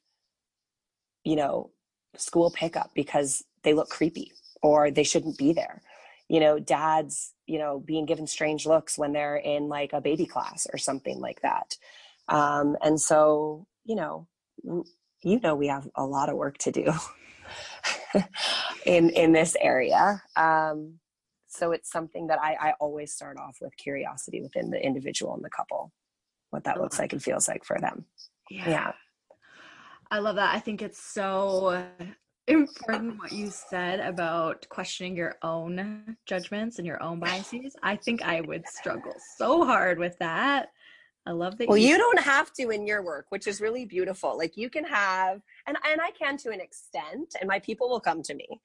[1.25, 1.71] you know
[2.17, 5.83] school pickup because they look creepy or they shouldn't be there.
[6.29, 10.27] You know dads you know being given strange looks when they're in like a baby
[10.27, 11.77] class or something like that.
[12.29, 14.27] Um, and so you know
[15.23, 16.93] you know we have a lot of work to do
[18.87, 20.23] in in this area.
[20.37, 21.01] Um,
[21.49, 25.45] so it's something that I, I always start off with curiosity within the individual and
[25.45, 25.93] the couple
[26.51, 28.05] what that looks like and feels like for them.
[28.51, 28.69] Yeah.
[28.69, 28.93] yeah.
[30.11, 30.55] I love that.
[30.55, 31.85] I think it's so
[32.49, 37.77] important what you said about questioning your own judgments and your own biases.
[37.83, 40.71] I think I would struggle so hard with that.
[41.27, 41.69] I love that.
[41.69, 44.37] Well, you, you don't have to in your work, which is really beautiful.
[44.37, 48.01] Like you can have, and and I can to an extent, and my people will
[48.01, 48.61] come to me.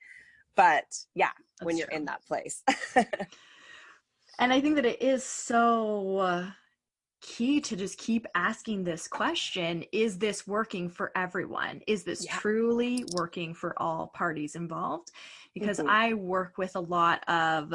[0.56, 1.98] But yeah, That's when you're true.
[1.98, 2.64] in that place.
[4.40, 6.48] and I think that it is so
[7.26, 12.38] key to just keep asking this question is this working for everyone is this yeah.
[12.38, 15.10] truly working for all parties involved
[15.56, 15.90] because mm-hmm.
[15.90, 17.74] i work with a lot of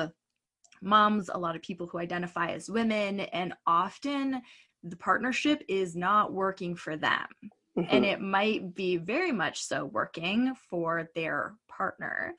[0.80, 4.40] moms a lot of people who identify as women and often
[4.84, 7.26] the partnership is not working for them
[7.76, 7.82] mm-hmm.
[7.90, 12.34] and it might be very much so working for their partner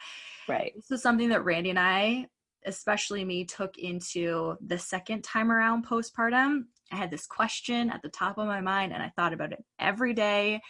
[0.47, 2.25] right this is something that randy and i
[2.65, 8.09] especially me took into the second time around postpartum I had this question at the
[8.09, 10.61] top of my mind and I thought about it every day.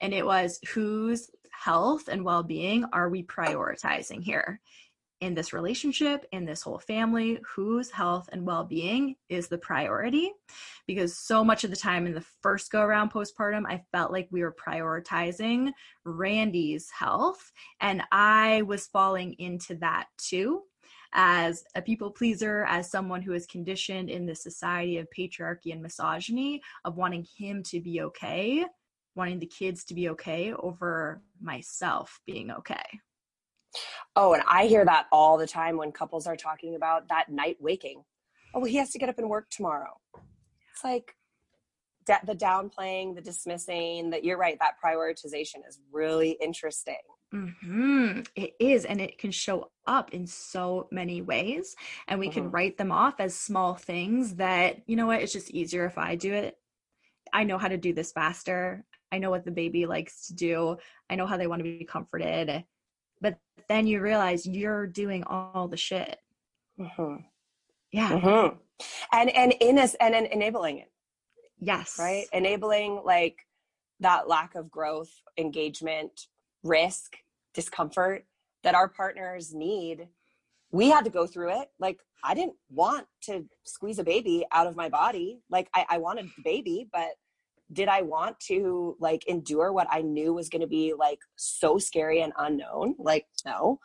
[0.00, 4.60] And it was whose health and well being are we prioritizing here?
[5.20, 10.32] In this relationship, in this whole family, whose health and well being is the priority?
[10.86, 14.28] Because so much of the time in the first go around postpartum, I felt like
[14.30, 15.70] we were prioritizing
[16.04, 20.64] Randy's health, and I was falling into that too
[21.14, 25.80] as a people pleaser, as someone who is conditioned in the society of patriarchy and
[25.80, 28.64] misogyny, of wanting him to be okay,
[29.14, 32.82] wanting the kids to be okay over myself being okay.
[34.16, 37.56] Oh, and I hear that all the time when couples are talking about that night
[37.60, 38.02] waking.
[38.54, 40.00] Oh, well, he has to get up and work tomorrow.
[40.72, 41.14] It's like
[42.06, 46.98] the downplaying, the dismissing, that you're right, that prioritization is really interesting.
[47.34, 48.20] Mm-hmm.
[48.36, 51.74] It is, and it can show up in so many ways.
[52.06, 52.34] And we mm-hmm.
[52.34, 55.98] can write them off as small things that, you know what, it's just easier if
[55.98, 56.56] I do it.
[57.32, 58.84] I know how to do this faster.
[59.10, 60.76] I know what the baby likes to do.
[61.10, 62.64] I know how they want to be comforted.
[63.20, 66.18] But then you realize you're doing all the shit.
[66.78, 67.16] Mm-hmm.
[67.90, 68.10] Yeah.
[68.10, 68.56] Mm-hmm.
[69.12, 70.92] And and in and, and enabling it.
[71.58, 71.96] Yes.
[71.98, 72.26] Right?
[72.32, 73.38] Enabling like
[74.00, 76.26] that lack of growth, engagement,
[76.62, 77.16] risk
[77.54, 78.26] discomfort
[78.62, 80.08] that our partners need
[80.74, 81.68] we had to go through it.
[81.78, 85.40] Like i didn't want to squeeze a baby out of my body.
[85.50, 87.10] Like i, I wanted the baby but
[87.72, 91.78] did i want to like endure what i knew was going to be like so
[91.78, 92.96] scary and unknown?
[92.98, 93.78] Like no.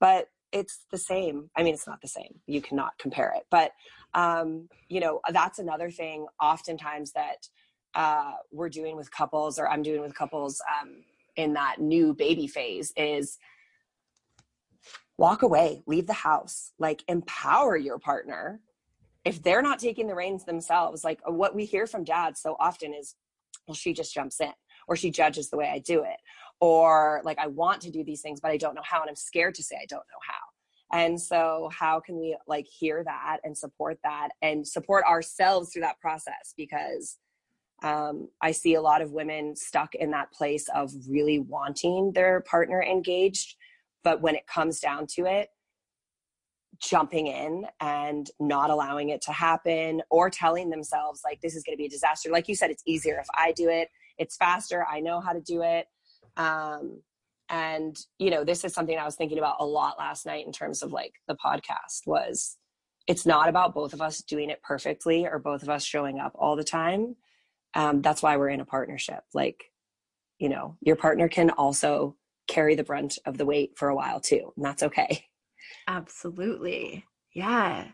[0.00, 1.48] But it's the same.
[1.56, 2.40] I mean it's not the same.
[2.46, 3.44] You cannot compare it.
[3.50, 3.70] But
[4.14, 7.48] um you know that's another thing oftentimes that
[7.94, 11.02] uh we're doing with couples or i'm doing with couples um
[11.36, 13.38] in that new baby phase is
[15.18, 18.60] walk away, leave the house, like empower your partner.
[19.24, 22.56] If they're not taking the reins themselves, like uh, what we hear from dads so
[22.58, 23.14] often is,
[23.66, 24.52] well, she just jumps in
[24.88, 26.16] or she judges the way I do it.
[26.60, 29.00] Or like, I want to do these things, but I don't know how.
[29.00, 30.98] And I'm scared to say I don't know how.
[30.98, 35.82] And so, how can we like hear that and support that and support ourselves through
[35.82, 36.52] that process?
[36.56, 37.16] Because
[37.82, 42.40] um, I see a lot of women stuck in that place of really wanting their
[42.42, 43.56] partner engaged.
[44.04, 45.48] But when it comes down to it,
[46.80, 51.74] jumping in and not allowing it to happen or telling themselves like this is going
[51.74, 52.30] to be a disaster.
[52.30, 53.88] Like you said it's easier if i do it.
[54.18, 54.84] It's faster.
[54.90, 55.86] I know how to do it.
[56.36, 57.02] Um,
[57.48, 60.52] and you know this is something i was thinking about a lot last night in
[60.52, 62.56] terms of like the podcast was
[63.06, 66.32] it's not about both of us doing it perfectly or both of us showing up
[66.34, 67.14] all the time
[67.74, 69.64] um, that's why we're in a partnership like
[70.38, 72.16] you know your partner can also
[72.48, 75.24] carry the brunt of the weight for a while too and that's okay.
[75.88, 77.04] Absolutely.
[77.34, 77.86] Yeah.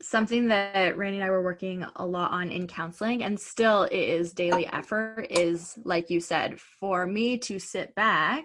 [0.00, 3.94] Something that randy and i were working a lot on in counseling and still it
[3.94, 8.44] is daily effort is like you said for me to sit back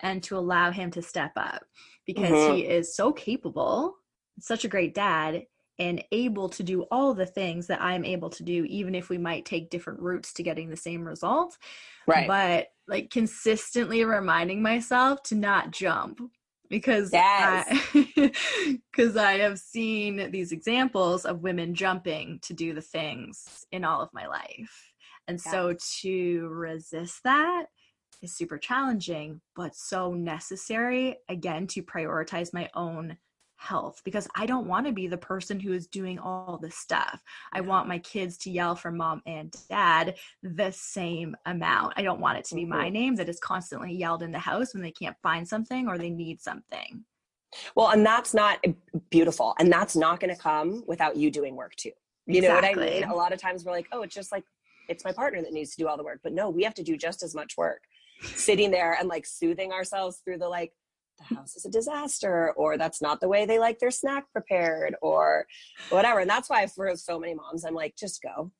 [0.00, 1.62] and to allow him to step up
[2.06, 2.56] because mm-hmm.
[2.56, 3.94] he is so capable
[4.40, 5.42] such a great dad
[5.80, 9.16] and able to do all the things that I'm able to do, even if we
[9.16, 11.56] might take different routes to getting the same result.
[12.06, 12.28] Right.
[12.28, 16.20] But like consistently reminding myself to not jump
[16.68, 17.66] because yes.
[17.94, 18.32] I,
[18.94, 24.02] cause I have seen these examples of women jumping to do the things in all
[24.02, 24.92] of my life.
[25.28, 25.50] And yes.
[25.50, 27.66] so to resist that
[28.20, 33.16] is super challenging, but so necessary again to prioritize my own
[33.60, 37.22] health because I don't want to be the person who is doing all this stuff.
[37.52, 41.92] I want my kids to yell for mom and dad the same amount.
[41.96, 42.92] I don't want it to be my mm-hmm.
[42.94, 46.10] name that is constantly yelled in the house when they can't find something or they
[46.10, 47.04] need something.
[47.74, 48.64] Well, and that's not
[49.10, 49.54] beautiful.
[49.58, 51.92] And that's not going to come without you doing work too.
[52.26, 52.74] You exactly.
[52.74, 53.04] know what I mean?
[53.10, 54.44] A lot of times we're like, oh, it's just like
[54.88, 56.20] it's my partner that needs to do all the work.
[56.22, 57.82] But no, we have to do just as much work
[58.22, 60.72] sitting there and like soothing ourselves through the like,
[61.28, 64.94] the house is a disaster or that's not the way they like their snack prepared
[65.02, 65.46] or
[65.90, 66.20] whatever.
[66.20, 68.52] And that's why for so many moms, I'm like, just go.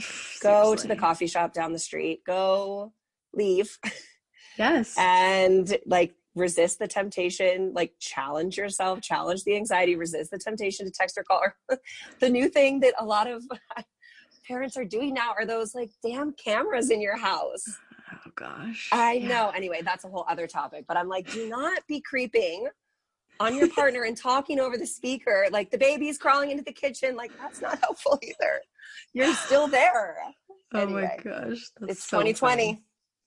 [0.42, 2.20] Go to the coffee shop down the street.
[2.24, 2.92] Go
[3.34, 3.78] leave.
[4.56, 4.94] Yes.
[4.98, 10.92] and like resist the temptation, like challenge yourself, challenge the anxiety, resist the temptation to
[10.92, 11.42] text or call.
[12.20, 13.42] The new thing that a lot of
[14.46, 17.64] parents are doing now are those like damn cameras in your house.
[18.38, 18.88] Gosh.
[18.92, 19.28] I yeah.
[19.28, 19.50] know.
[19.50, 22.68] Anyway, that's a whole other topic, but I'm like, do not be creeping
[23.40, 25.46] on your partner and talking over the speaker.
[25.50, 27.16] Like the baby's crawling into the kitchen.
[27.16, 28.60] Like that's not helpful either.
[29.12, 30.18] You're still there.
[30.74, 31.70] Oh anyway, my gosh.
[31.88, 32.34] it's so 2020.
[32.34, 32.82] Funny.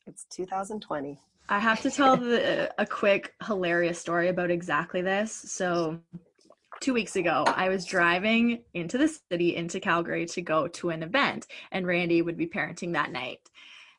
[0.06, 1.20] It's 2020.
[1.50, 5.32] I have to tell the, a quick hilarious story about exactly this.
[5.34, 6.00] So,
[6.82, 11.02] two weeks ago, I was driving into the city, into Calgary, to go to an
[11.02, 13.40] event, and Randy would be parenting that night.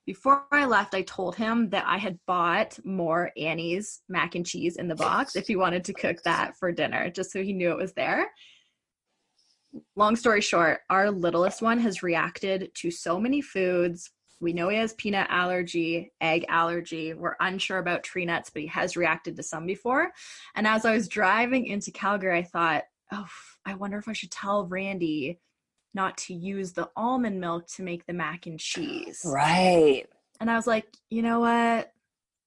[0.04, 4.76] Before I left, I told him that I had bought more Annie's mac and cheese
[4.76, 7.70] in the box if he wanted to cook that for dinner, just so he knew
[7.70, 8.30] it was there.
[9.94, 14.10] Long story short, our littlest one has reacted to so many foods
[14.42, 17.14] we know he has peanut allergy, egg allergy.
[17.14, 20.10] We're unsure about tree nuts, but he has reacted to some before.
[20.56, 22.82] And as I was driving into Calgary, I thought,
[23.12, 23.28] oh,
[23.64, 25.38] I wonder if I should tell Randy
[25.94, 29.22] not to use the almond milk to make the mac and cheese.
[29.24, 30.06] Right.
[30.40, 31.92] And I was like, you know what?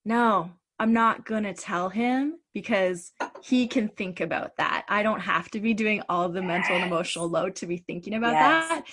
[0.04, 4.84] No, I'm not going to tell him because he can think about that.
[4.88, 6.48] I don't have to be doing all the yes.
[6.48, 8.68] mental and emotional load to be thinking about yes.
[8.68, 8.84] that.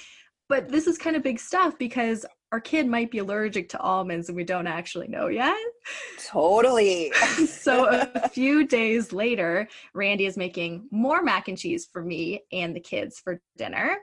[0.50, 4.30] But this is kind of big stuff because our kid might be allergic to almonds
[4.30, 5.58] and we don't actually know yet.
[6.20, 7.12] Totally.
[7.48, 12.76] so a few days later, Randy is making more mac and cheese for me and
[12.76, 13.98] the kids for dinner.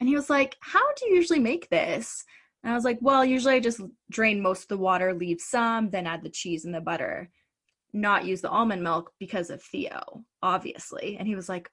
[0.00, 2.24] And he was like, How do you usually make this?
[2.62, 3.80] And I was like, Well, usually I just
[4.10, 7.30] drain most of the water, leave some, then add the cheese and the butter,
[7.92, 11.16] not use the almond milk because of Theo, obviously.
[11.18, 11.70] And he was like,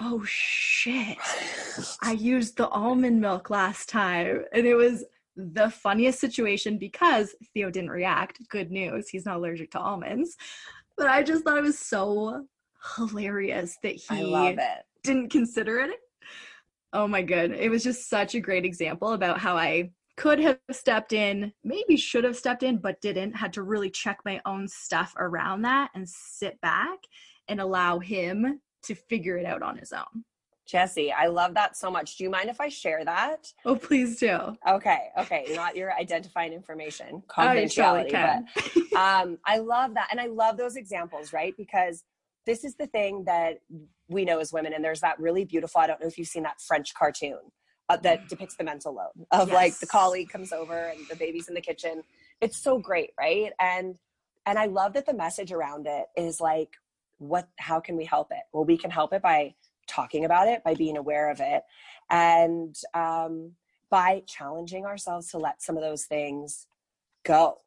[0.00, 1.18] Oh shit.
[2.02, 4.44] I used the almond milk last time.
[4.52, 5.04] And it was
[5.36, 8.40] the funniest situation because Theo didn't react.
[8.48, 10.36] Good news, he's not allergic to almonds.
[10.96, 12.46] But I just thought it was so
[12.96, 14.58] hilarious that he
[15.02, 15.98] didn't consider it.
[16.92, 20.58] Oh my god, it was just such a great example about how I could have
[20.70, 23.32] stepped in, maybe should have stepped in, but didn't.
[23.32, 26.98] Had to really check my own stuff around that and sit back
[27.48, 30.24] and allow him to figure it out on his own.
[30.66, 32.16] Jessie, I love that so much.
[32.16, 33.52] Do you mind if I share that?
[33.64, 34.56] Oh, please do.
[34.68, 35.46] Okay, okay.
[35.50, 38.14] Not your identifying information, confidentiality.
[38.14, 38.44] Oh,
[38.92, 40.08] but, um, I love that.
[40.12, 41.54] And I love those examples, right?
[41.56, 42.04] Because
[42.46, 43.60] this is the thing that
[44.10, 46.42] we know as women, and there's that really beautiful, I don't know if you've seen
[46.42, 47.38] that French cartoon
[47.88, 49.54] uh, that depicts the mental load of yes.
[49.54, 52.02] like the colleague comes over and the baby's in the kitchen.
[52.40, 53.52] It's so great, right?
[53.60, 53.96] And
[54.46, 56.70] and I love that the message around it is like,
[57.18, 58.42] what how can we help it?
[58.52, 59.54] Well, we can help it by
[59.86, 61.62] talking about it, by being aware of it,
[62.10, 63.52] and um,
[63.90, 66.66] by challenging ourselves to let some of those things
[67.24, 67.58] go,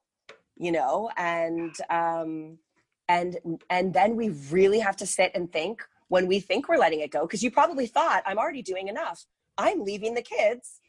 [0.56, 2.58] you know, and um,
[3.08, 3.38] and
[3.70, 7.12] and then we really have to sit and think when we think we're letting it
[7.12, 9.26] go, because you probably thought I'm already doing enough.
[9.58, 10.80] I'm leaving the kids,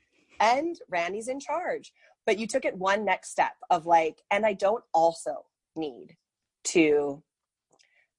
[0.40, 1.92] and Randy's in charge.
[2.26, 5.44] But you took it one next step of like, and I don't also
[5.76, 6.16] need
[6.64, 7.22] to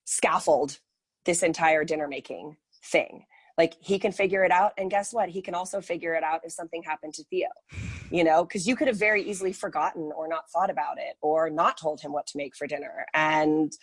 [0.06, 0.80] scaffold
[1.26, 3.26] this entire dinner making thing
[3.58, 6.42] like he can figure it out and guess what he can also figure it out
[6.44, 7.48] if something happened to theo
[8.12, 11.50] you know because you could have very easily forgotten or not thought about it or
[11.50, 13.74] not told him what to make for dinner and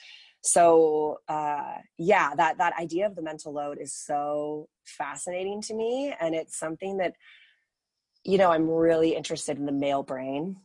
[0.43, 6.15] so uh, yeah that that idea of the mental load is so fascinating to me
[6.21, 7.15] and it's something that
[8.25, 10.57] you know i'm really interested in the male brain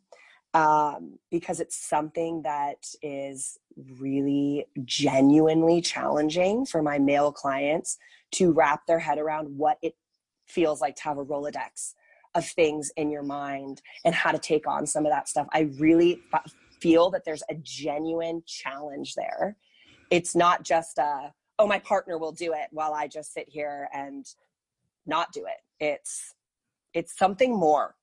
[0.54, 3.60] um, because it's something that is
[4.00, 7.98] really genuinely challenging for my male clients
[8.32, 9.96] to wrap their head around what it
[10.48, 11.94] feels like to have a Rolodex
[12.34, 15.48] of things in your mind and how to take on some of that stuff.
[15.54, 16.22] I really
[16.80, 19.58] feel that there's a genuine challenge there.
[20.10, 23.90] It's not just a, oh, my partner will do it while I just sit here
[23.94, 24.26] and
[25.06, 25.84] not do it.
[25.84, 26.34] It's
[26.94, 27.96] it's something more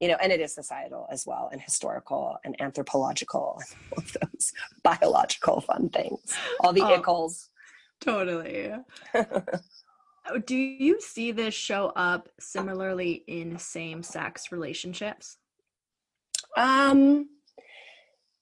[0.00, 4.16] you know, and it is societal as well, and historical and anthropological, and all of
[4.20, 4.52] those
[4.82, 7.48] biological fun things, all the oh, ickles.
[8.00, 8.72] Totally.
[10.28, 15.36] Oh, do you see this show up similarly in same sex relationships?
[16.56, 17.28] Um,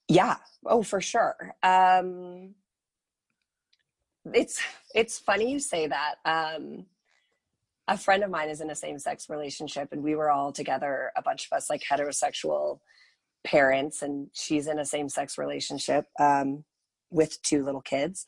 [0.09, 0.36] yeah.
[0.66, 1.55] Oh, for sure.
[1.62, 2.55] Um,
[4.32, 4.61] it's
[4.94, 6.16] it's funny you say that.
[6.24, 6.86] Um,
[7.86, 11.22] a friend of mine is in a same-sex relationship and we were all together a
[11.22, 12.78] bunch of us like heterosexual
[13.44, 16.64] parents and she's in a same-sex relationship um,
[17.11, 18.24] with two little kids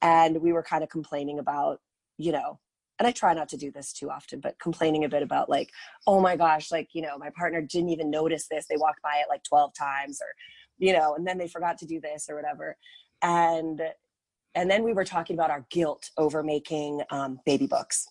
[0.00, 1.80] and we were kind of complaining about
[2.18, 2.58] you know
[2.98, 5.70] and i try not to do this too often but complaining a bit about like
[6.06, 9.16] oh my gosh like you know my partner didn't even notice this they walked by
[9.16, 10.28] it like 12 times or
[10.80, 12.76] you know and then they forgot to do this or whatever.
[13.22, 13.80] And
[14.54, 18.08] and then we were talking about our guilt over making um, baby books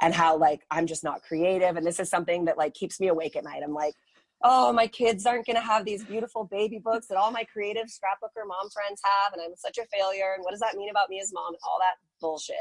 [0.00, 1.76] and how like i'm just not creative.
[1.76, 3.62] And this is something that like keeps me awake at night.
[3.62, 3.94] I'm like
[4.42, 7.86] oh my kids aren't going to have these beautiful baby books that all my creative
[7.86, 10.34] scrapbooker mom friends have and i'm such a failure.
[10.34, 11.48] And what does that mean about me as mom?
[11.48, 12.56] And all that bullshit.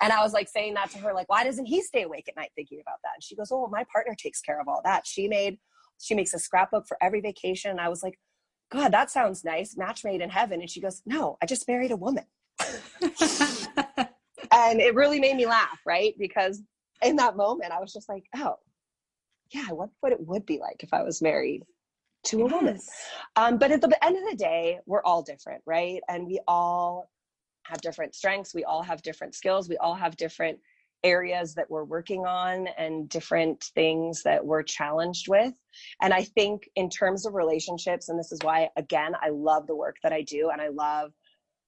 [0.00, 2.36] And i was like saying that to her like why doesn't he stay awake at
[2.36, 3.12] night thinking about that?
[3.16, 5.06] And she goes oh my partner takes care of all that.
[5.06, 5.58] She made
[5.98, 7.70] she makes a scrapbook for every vacation.
[7.70, 8.18] And i was like
[8.70, 11.90] god that sounds nice match made in heaven and she goes no i just married
[11.90, 12.24] a woman
[14.52, 16.14] and it really made me laugh, right?
[16.18, 16.62] Because
[17.02, 18.56] in that moment, I was just like, oh,
[19.52, 21.64] yeah, I wonder what it would be like if I was married
[22.26, 22.52] to a yes.
[22.52, 22.80] woman.
[23.36, 26.00] Um, but at the end of the day, we're all different, right?
[26.08, 27.10] And we all
[27.64, 28.54] have different strengths.
[28.54, 29.68] We all have different skills.
[29.68, 30.58] We all have different
[31.04, 35.52] areas that we're working on and different things that we're challenged with.
[36.02, 39.76] And I think, in terms of relationships, and this is why, again, I love the
[39.76, 41.12] work that I do and I love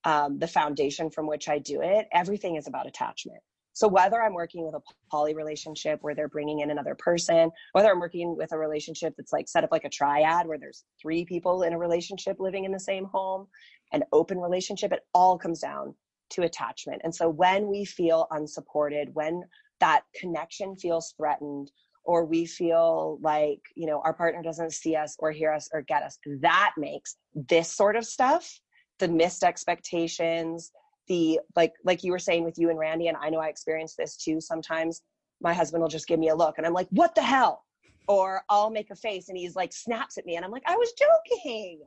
[0.05, 3.39] um, the foundation from which I do it, everything is about attachment.
[3.75, 7.91] So whether I'm working with a poly relationship where they're bringing in another person, whether
[7.91, 11.25] I'm working with a relationship that's like set up like a triad where there's three
[11.25, 13.47] people in a relationship living in the same home,
[13.93, 15.95] an open relationship, it all comes down
[16.33, 17.01] to attachment.
[17.05, 19.43] And so when we feel unsupported, when
[19.81, 21.71] that connection feels threatened,
[22.05, 25.83] or we feel like, you know, our partner doesn't see us or hear us or
[25.83, 27.17] get us, that makes
[27.49, 28.61] this sort of stuff
[29.03, 30.71] the missed expectations
[31.09, 33.97] the like like you were saying with you and randy and i know i experienced
[33.97, 35.03] this too sometimes
[35.41, 37.65] my husband will just give me a look and i'm like what the hell
[38.07, 40.77] or i'll make a face and he's like snaps at me and i'm like i
[40.77, 41.81] was joking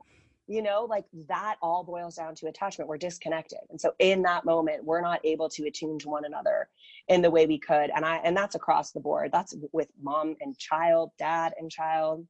[0.46, 4.44] you know like that all boils down to attachment we're disconnected and so in that
[4.44, 6.68] moment we're not able to attune to one another
[7.08, 10.36] in the way we could and i and that's across the board that's with mom
[10.40, 12.26] and child dad and child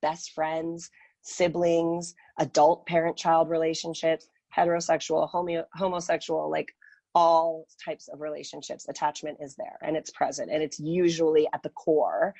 [0.00, 0.90] best friends
[1.22, 6.74] siblings, adult parent child relationships, heterosexual, homo- homosexual, like
[7.14, 8.86] all types of relationships.
[8.88, 12.34] Attachment is there and it's present and it's usually at the core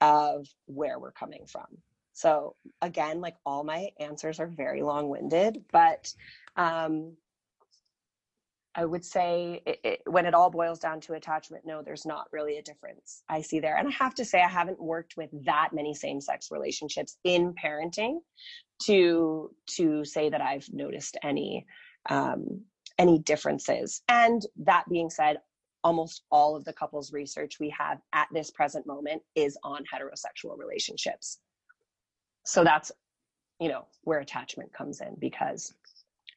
[0.00, 1.66] of where we're coming from.
[2.14, 6.12] So, again, like all my answers are very long winded, but
[6.56, 7.16] um,
[8.76, 12.26] I would say it, it, when it all boils down to attachment, no, there's not
[12.32, 13.76] really a difference I see there.
[13.76, 17.54] And I have to say, I haven't worked with that many same sex relationships in
[17.54, 18.18] parenting
[18.86, 21.66] to to say that I've noticed any
[22.08, 22.62] um,
[22.98, 24.02] any differences.
[24.08, 25.38] And that being said,
[25.84, 30.56] almost all of the couples research we have at this present moment is on heterosexual
[30.58, 31.38] relationships.
[32.44, 32.92] So that's
[33.60, 35.74] you know where attachment comes in because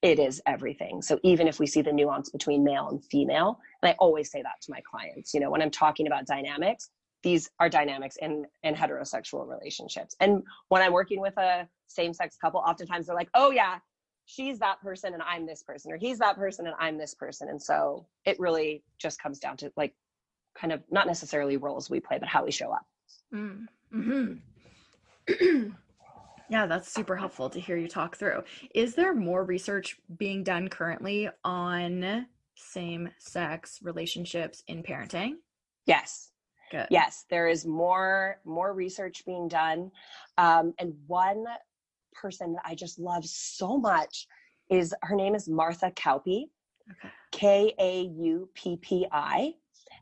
[0.01, 1.01] it is everything.
[1.01, 4.41] So even if we see the nuance between male and female, and I always say
[4.43, 6.89] that to my clients, you know, when I'm talking about dynamics,
[7.24, 10.16] these are dynamics in in heterosexual relationships.
[10.20, 13.80] And when I'm working with a same-sex couple, oftentimes they're like, "Oh yeah,
[14.26, 17.49] she's that person and I'm this person, or he's that person and I'm this person."
[17.49, 19.95] And so it really just comes down to like
[20.55, 22.86] kind of not necessarily roles we play, but how we show up.
[23.34, 23.66] Mm.
[23.91, 24.34] hmm
[26.50, 28.43] Yeah, that's super helpful to hear you talk through.
[28.74, 35.34] Is there more research being done currently on same sex relationships in parenting?
[35.86, 36.32] Yes.
[36.72, 36.88] Good.
[36.89, 39.91] Yes, there is more more research being done.
[40.38, 41.45] Um, and one
[42.14, 44.28] person that I just love so much
[44.70, 46.50] is her name is Martha Kauppi.
[47.32, 49.54] K A U P P I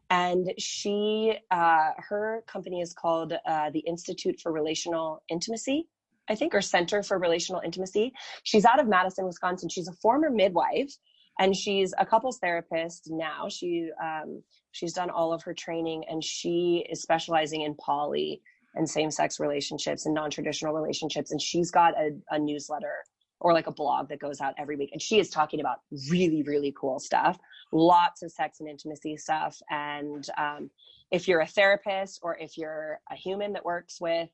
[0.09, 5.87] and she uh, her company is called uh, the institute for relational intimacy
[6.29, 8.13] I think, or Center for Relational Intimacy.
[8.43, 9.69] She's out of Madison, Wisconsin.
[9.69, 10.91] She's a former midwife
[11.39, 13.47] and she's a couples therapist now.
[13.49, 18.41] She um, she's done all of her training and she is specializing in poly
[18.75, 21.31] and same-sex relationships and non-traditional relationships.
[21.31, 22.95] And she's got a, a newsletter
[23.39, 24.89] or like a blog that goes out every week.
[24.91, 25.77] And she is talking about
[26.09, 27.37] really, really cool stuff,
[27.71, 29.57] lots of sex and intimacy stuff.
[29.69, 30.69] And um,
[31.11, 34.29] if you're a therapist or if you're a human that works with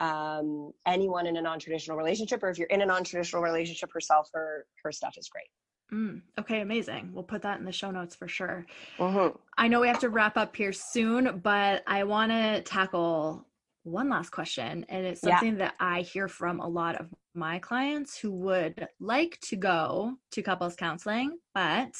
[0.00, 4.66] um, anyone in a non-traditional relationship or if you're in a non-traditional relationship herself her
[4.82, 5.48] her stuff is great
[5.92, 8.66] mm, okay amazing we'll put that in the show notes for sure
[8.98, 9.36] mm-hmm.
[9.56, 13.46] i know we have to wrap up here soon but i want to tackle
[13.84, 15.66] one last question and it's something yeah.
[15.66, 20.42] that i hear from a lot of my clients who would like to go to
[20.42, 21.94] couples counseling but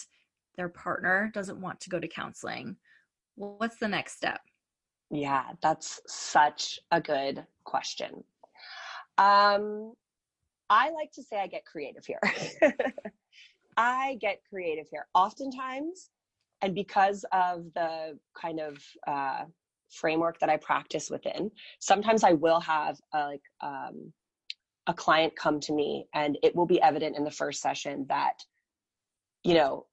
[0.57, 2.77] their partner doesn't want to go to counseling
[3.37, 4.41] what's the next step?
[5.11, 8.25] Yeah, that's such a good question.
[9.19, 9.95] Um,
[10.69, 12.21] I like to say I get creative here.
[13.77, 15.07] I get creative here.
[15.15, 16.11] Oftentimes,
[16.63, 19.45] and because of the kind of uh,
[19.91, 24.13] framework that I practice within, sometimes I will have a, like um,
[24.89, 28.35] a client come to me, and it will be evident in the first session that,
[29.45, 29.87] you know,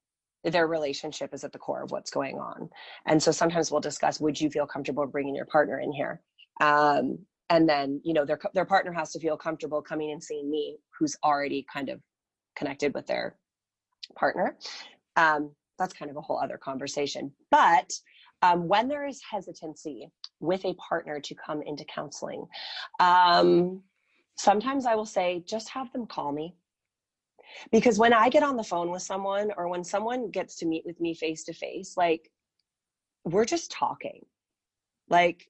[0.44, 2.70] their relationship is at the core of what's going on.
[3.08, 6.22] And so sometimes we'll discuss: Would you feel comfortable bringing your partner in here?
[6.62, 7.20] Um,
[7.50, 10.78] and then you know their their partner has to feel comfortable coming and seeing me,
[10.98, 12.00] who's already kind of
[12.56, 13.36] connected with their
[14.16, 14.58] partner.
[15.16, 17.32] Um, that's kind of a whole other conversation.
[17.50, 17.92] But
[18.42, 22.46] um, when there is hesitancy with a partner to come into counseling,
[23.00, 23.82] um,
[24.38, 26.56] sometimes I will say, just have them call me.
[27.72, 30.86] Because when I get on the phone with someone or when someone gets to meet
[30.86, 32.32] with me face to face, like
[33.26, 34.26] we're just talking.
[35.10, 35.48] Like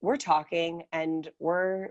[0.00, 1.90] we're talking and we're,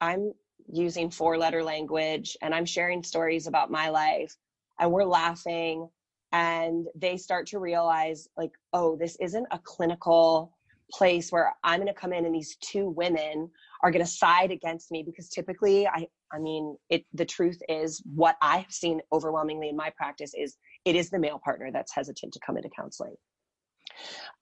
[0.00, 0.32] I'm
[0.72, 4.36] using four letter language and I'm sharing stories about my life
[4.78, 5.88] and we're laughing
[6.32, 10.56] and they start to realize like oh this isn't a clinical
[10.90, 13.48] place where i'm going to come in and these two women
[13.82, 18.02] are going to side against me because typically i i mean it the truth is
[18.14, 22.32] what i've seen overwhelmingly in my practice is it is the male partner that's hesitant
[22.32, 23.14] to come into counseling.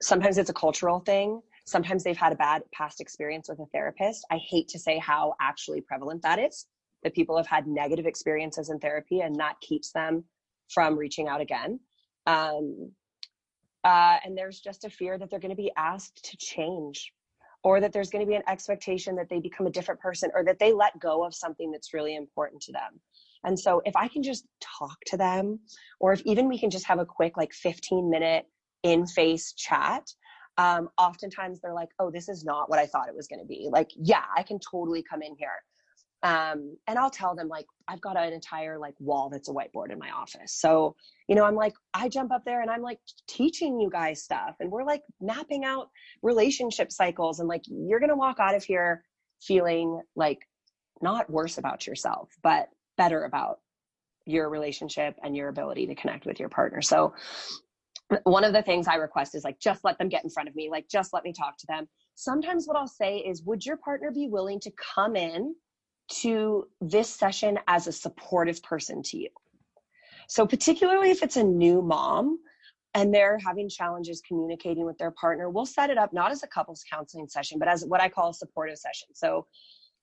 [0.01, 1.41] Sometimes it's a cultural thing.
[1.67, 4.25] Sometimes they've had a bad past experience with a therapist.
[4.31, 6.67] I hate to say how actually prevalent that is
[7.03, 10.25] that people have had negative experiences in therapy and that keeps them
[10.69, 11.79] from reaching out again.
[12.27, 12.93] Um,
[13.85, 17.13] uh, and there's just a fear that they're going to be asked to change
[17.65, 20.45] or that there's going to be an expectation that they become a different person or
[20.45, 23.01] that they let go of something that's really important to them.
[23.45, 25.61] And so if I can just talk to them,
[26.01, 28.47] or if even we can just have a quick, like 15 minute
[28.83, 30.09] in face chat,
[30.57, 33.47] um, oftentimes they're like, oh, this is not what I thought it was going to
[33.47, 33.69] be.
[33.71, 35.63] Like, yeah, I can totally come in here
[36.23, 39.93] um, and i'll tell them like i've got an entire like wall that's a whiteboard
[39.93, 40.53] in my office.
[40.53, 40.97] So
[41.29, 42.99] you know i'm like i jump up there and i'm like
[43.29, 45.89] teaching you guys stuff and we're like mapping out
[46.23, 49.05] relationship cycles and like you're gonna walk out of here
[49.41, 50.41] feeling like
[51.01, 53.61] not worse about yourself but better about
[54.29, 56.83] your relationship and your ability to connect with your partner.
[56.83, 57.15] So
[58.25, 60.55] one of the things i request is like just let them get in front of
[60.55, 61.89] me like just let me talk to them.
[62.15, 65.55] Sometimes what i'll say is would your partner be willing to come in
[66.09, 69.29] to this session as a supportive person to you.
[70.29, 72.39] So, particularly if it's a new mom
[72.95, 76.47] and they're having challenges communicating with their partner, we'll set it up not as a
[76.47, 79.09] couples counseling session, but as what I call a supportive session.
[79.15, 79.47] So,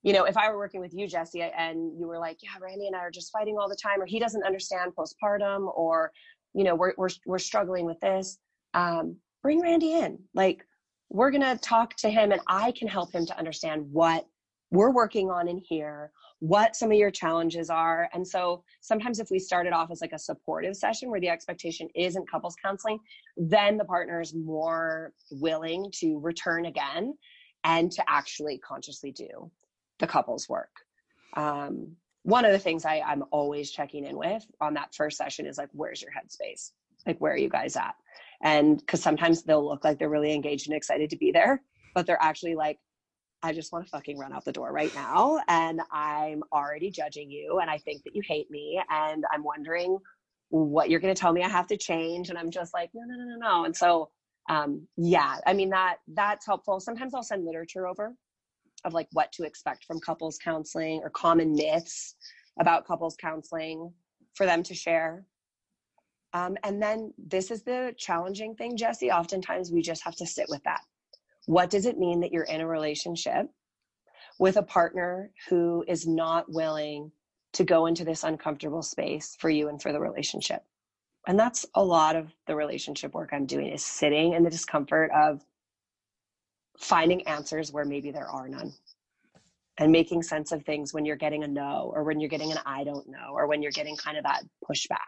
[0.04, 2.88] you know, if I were working with you, Jessie, and you were like, yeah, Randy
[2.88, 6.12] and I are just fighting all the time, or he doesn't understand postpartum, or,
[6.54, 8.38] you know, we're, we're, we're struggling with this,
[8.76, 10.20] um, bring Randy in.
[10.36, 10.66] Like,
[11.10, 14.28] we're going to talk to him and I can help him to understand what
[14.72, 18.10] we're working on in here what some of your challenges are.
[18.14, 21.88] And so sometimes if we started off as like a supportive session where the expectation
[21.96, 23.00] isn't couples counseling
[23.38, 27.16] then the partner is more willing to return again
[27.64, 29.52] and to actually consciously do
[30.00, 30.72] the couples work.
[31.36, 35.46] Um, one of the things I, i'm always checking in with on that first session
[35.46, 36.72] is like where's your headspace?
[37.06, 37.96] Like where are you guys at?
[38.42, 41.62] And because sometimes they'll look like they're really engaged and excited to be there
[41.96, 42.78] but they're actually like
[43.44, 45.40] I just want to fucking run out the door right now.
[45.48, 47.60] And I'm already judging you.
[47.60, 48.82] And I think that you hate me.
[48.90, 49.98] And I'm wondering
[50.50, 52.30] what you're going to tell me I have to change.
[52.30, 53.66] And I'm just like, no, no, no, no, no.
[53.66, 54.10] And so,
[54.50, 56.80] um, yeah, I mean, that, that's helpful.
[56.80, 58.16] Sometimes I'll send literature over
[58.84, 62.16] of like what to expect from couples counseling or common myths
[62.60, 63.92] about couples counseling
[64.34, 65.26] for them to share.
[66.34, 69.12] Um, and then this is the challenging thing, Jessie.
[69.12, 70.82] Oftentimes we just have to sit with that
[71.46, 73.48] what does it mean that you're in a relationship
[74.40, 77.12] with a partner who is not willing
[77.54, 80.64] to go into this uncomfortable space for you and for the relationship?
[81.28, 85.12] And that's a lot of the relationship work I'm doing is sitting in the discomfort
[85.16, 85.42] of
[86.80, 88.74] finding answers where maybe there are none
[89.78, 92.60] and making sense of things when you're getting a no or when you're getting an
[92.66, 95.00] I don't know or when you're getting kind of that pushback.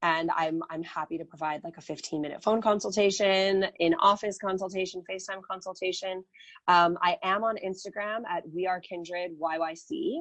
[0.00, 5.02] and I'm I'm happy to provide like a 15 minute phone consultation, in office consultation,
[5.10, 6.24] FaceTime consultation.
[6.68, 10.20] Um, I am on Instagram at We Are Kindred YYC.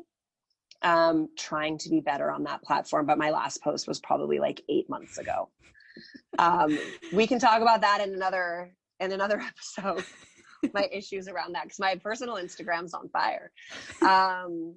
[0.84, 4.62] Um, trying to be better on that platform, but my last post was probably like
[4.70, 5.50] eight months ago.
[6.38, 6.78] Um,
[7.12, 9.42] we can talk about that in another in another
[9.80, 10.06] episode.
[10.74, 13.52] my issues around that because my personal Instagram's on fire.
[14.02, 14.76] Um,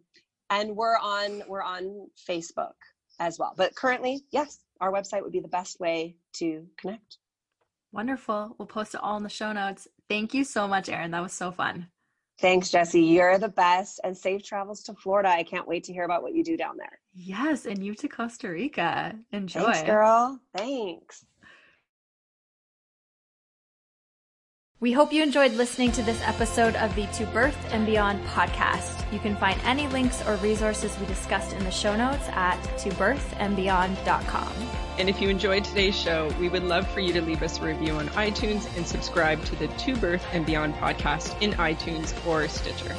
[0.50, 2.74] and we're on we're on Facebook
[3.18, 3.54] as well.
[3.56, 7.18] But currently, yes, our website would be the best way to connect.
[7.92, 8.54] Wonderful.
[8.58, 9.88] We'll post it all in the show notes.
[10.08, 11.10] Thank you so much, Erin.
[11.10, 11.88] That was so fun.
[12.40, 13.02] Thanks, Jessie.
[13.02, 15.28] You're the best and safe travels to Florida.
[15.28, 16.98] I can't wait to hear about what you do down there.
[17.14, 19.14] Yes, and you to Costa Rica.
[19.30, 19.60] Enjoy.
[19.60, 20.40] Thanks, girl.
[20.56, 21.26] Thanks.
[24.80, 29.12] We hope you enjoyed listening to this episode of the To Birth and Beyond podcast.
[29.12, 34.89] You can find any links or resources we discussed in the show notes at tobirthandbeyond.com.
[35.00, 37.62] And if you enjoyed today's show, we would love for you to leave us a
[37.62, 42.46] review on iTunes and subscribe to the To Birth and Beyond podcast in iTunes or
[42.48, 42.94] Stitcher.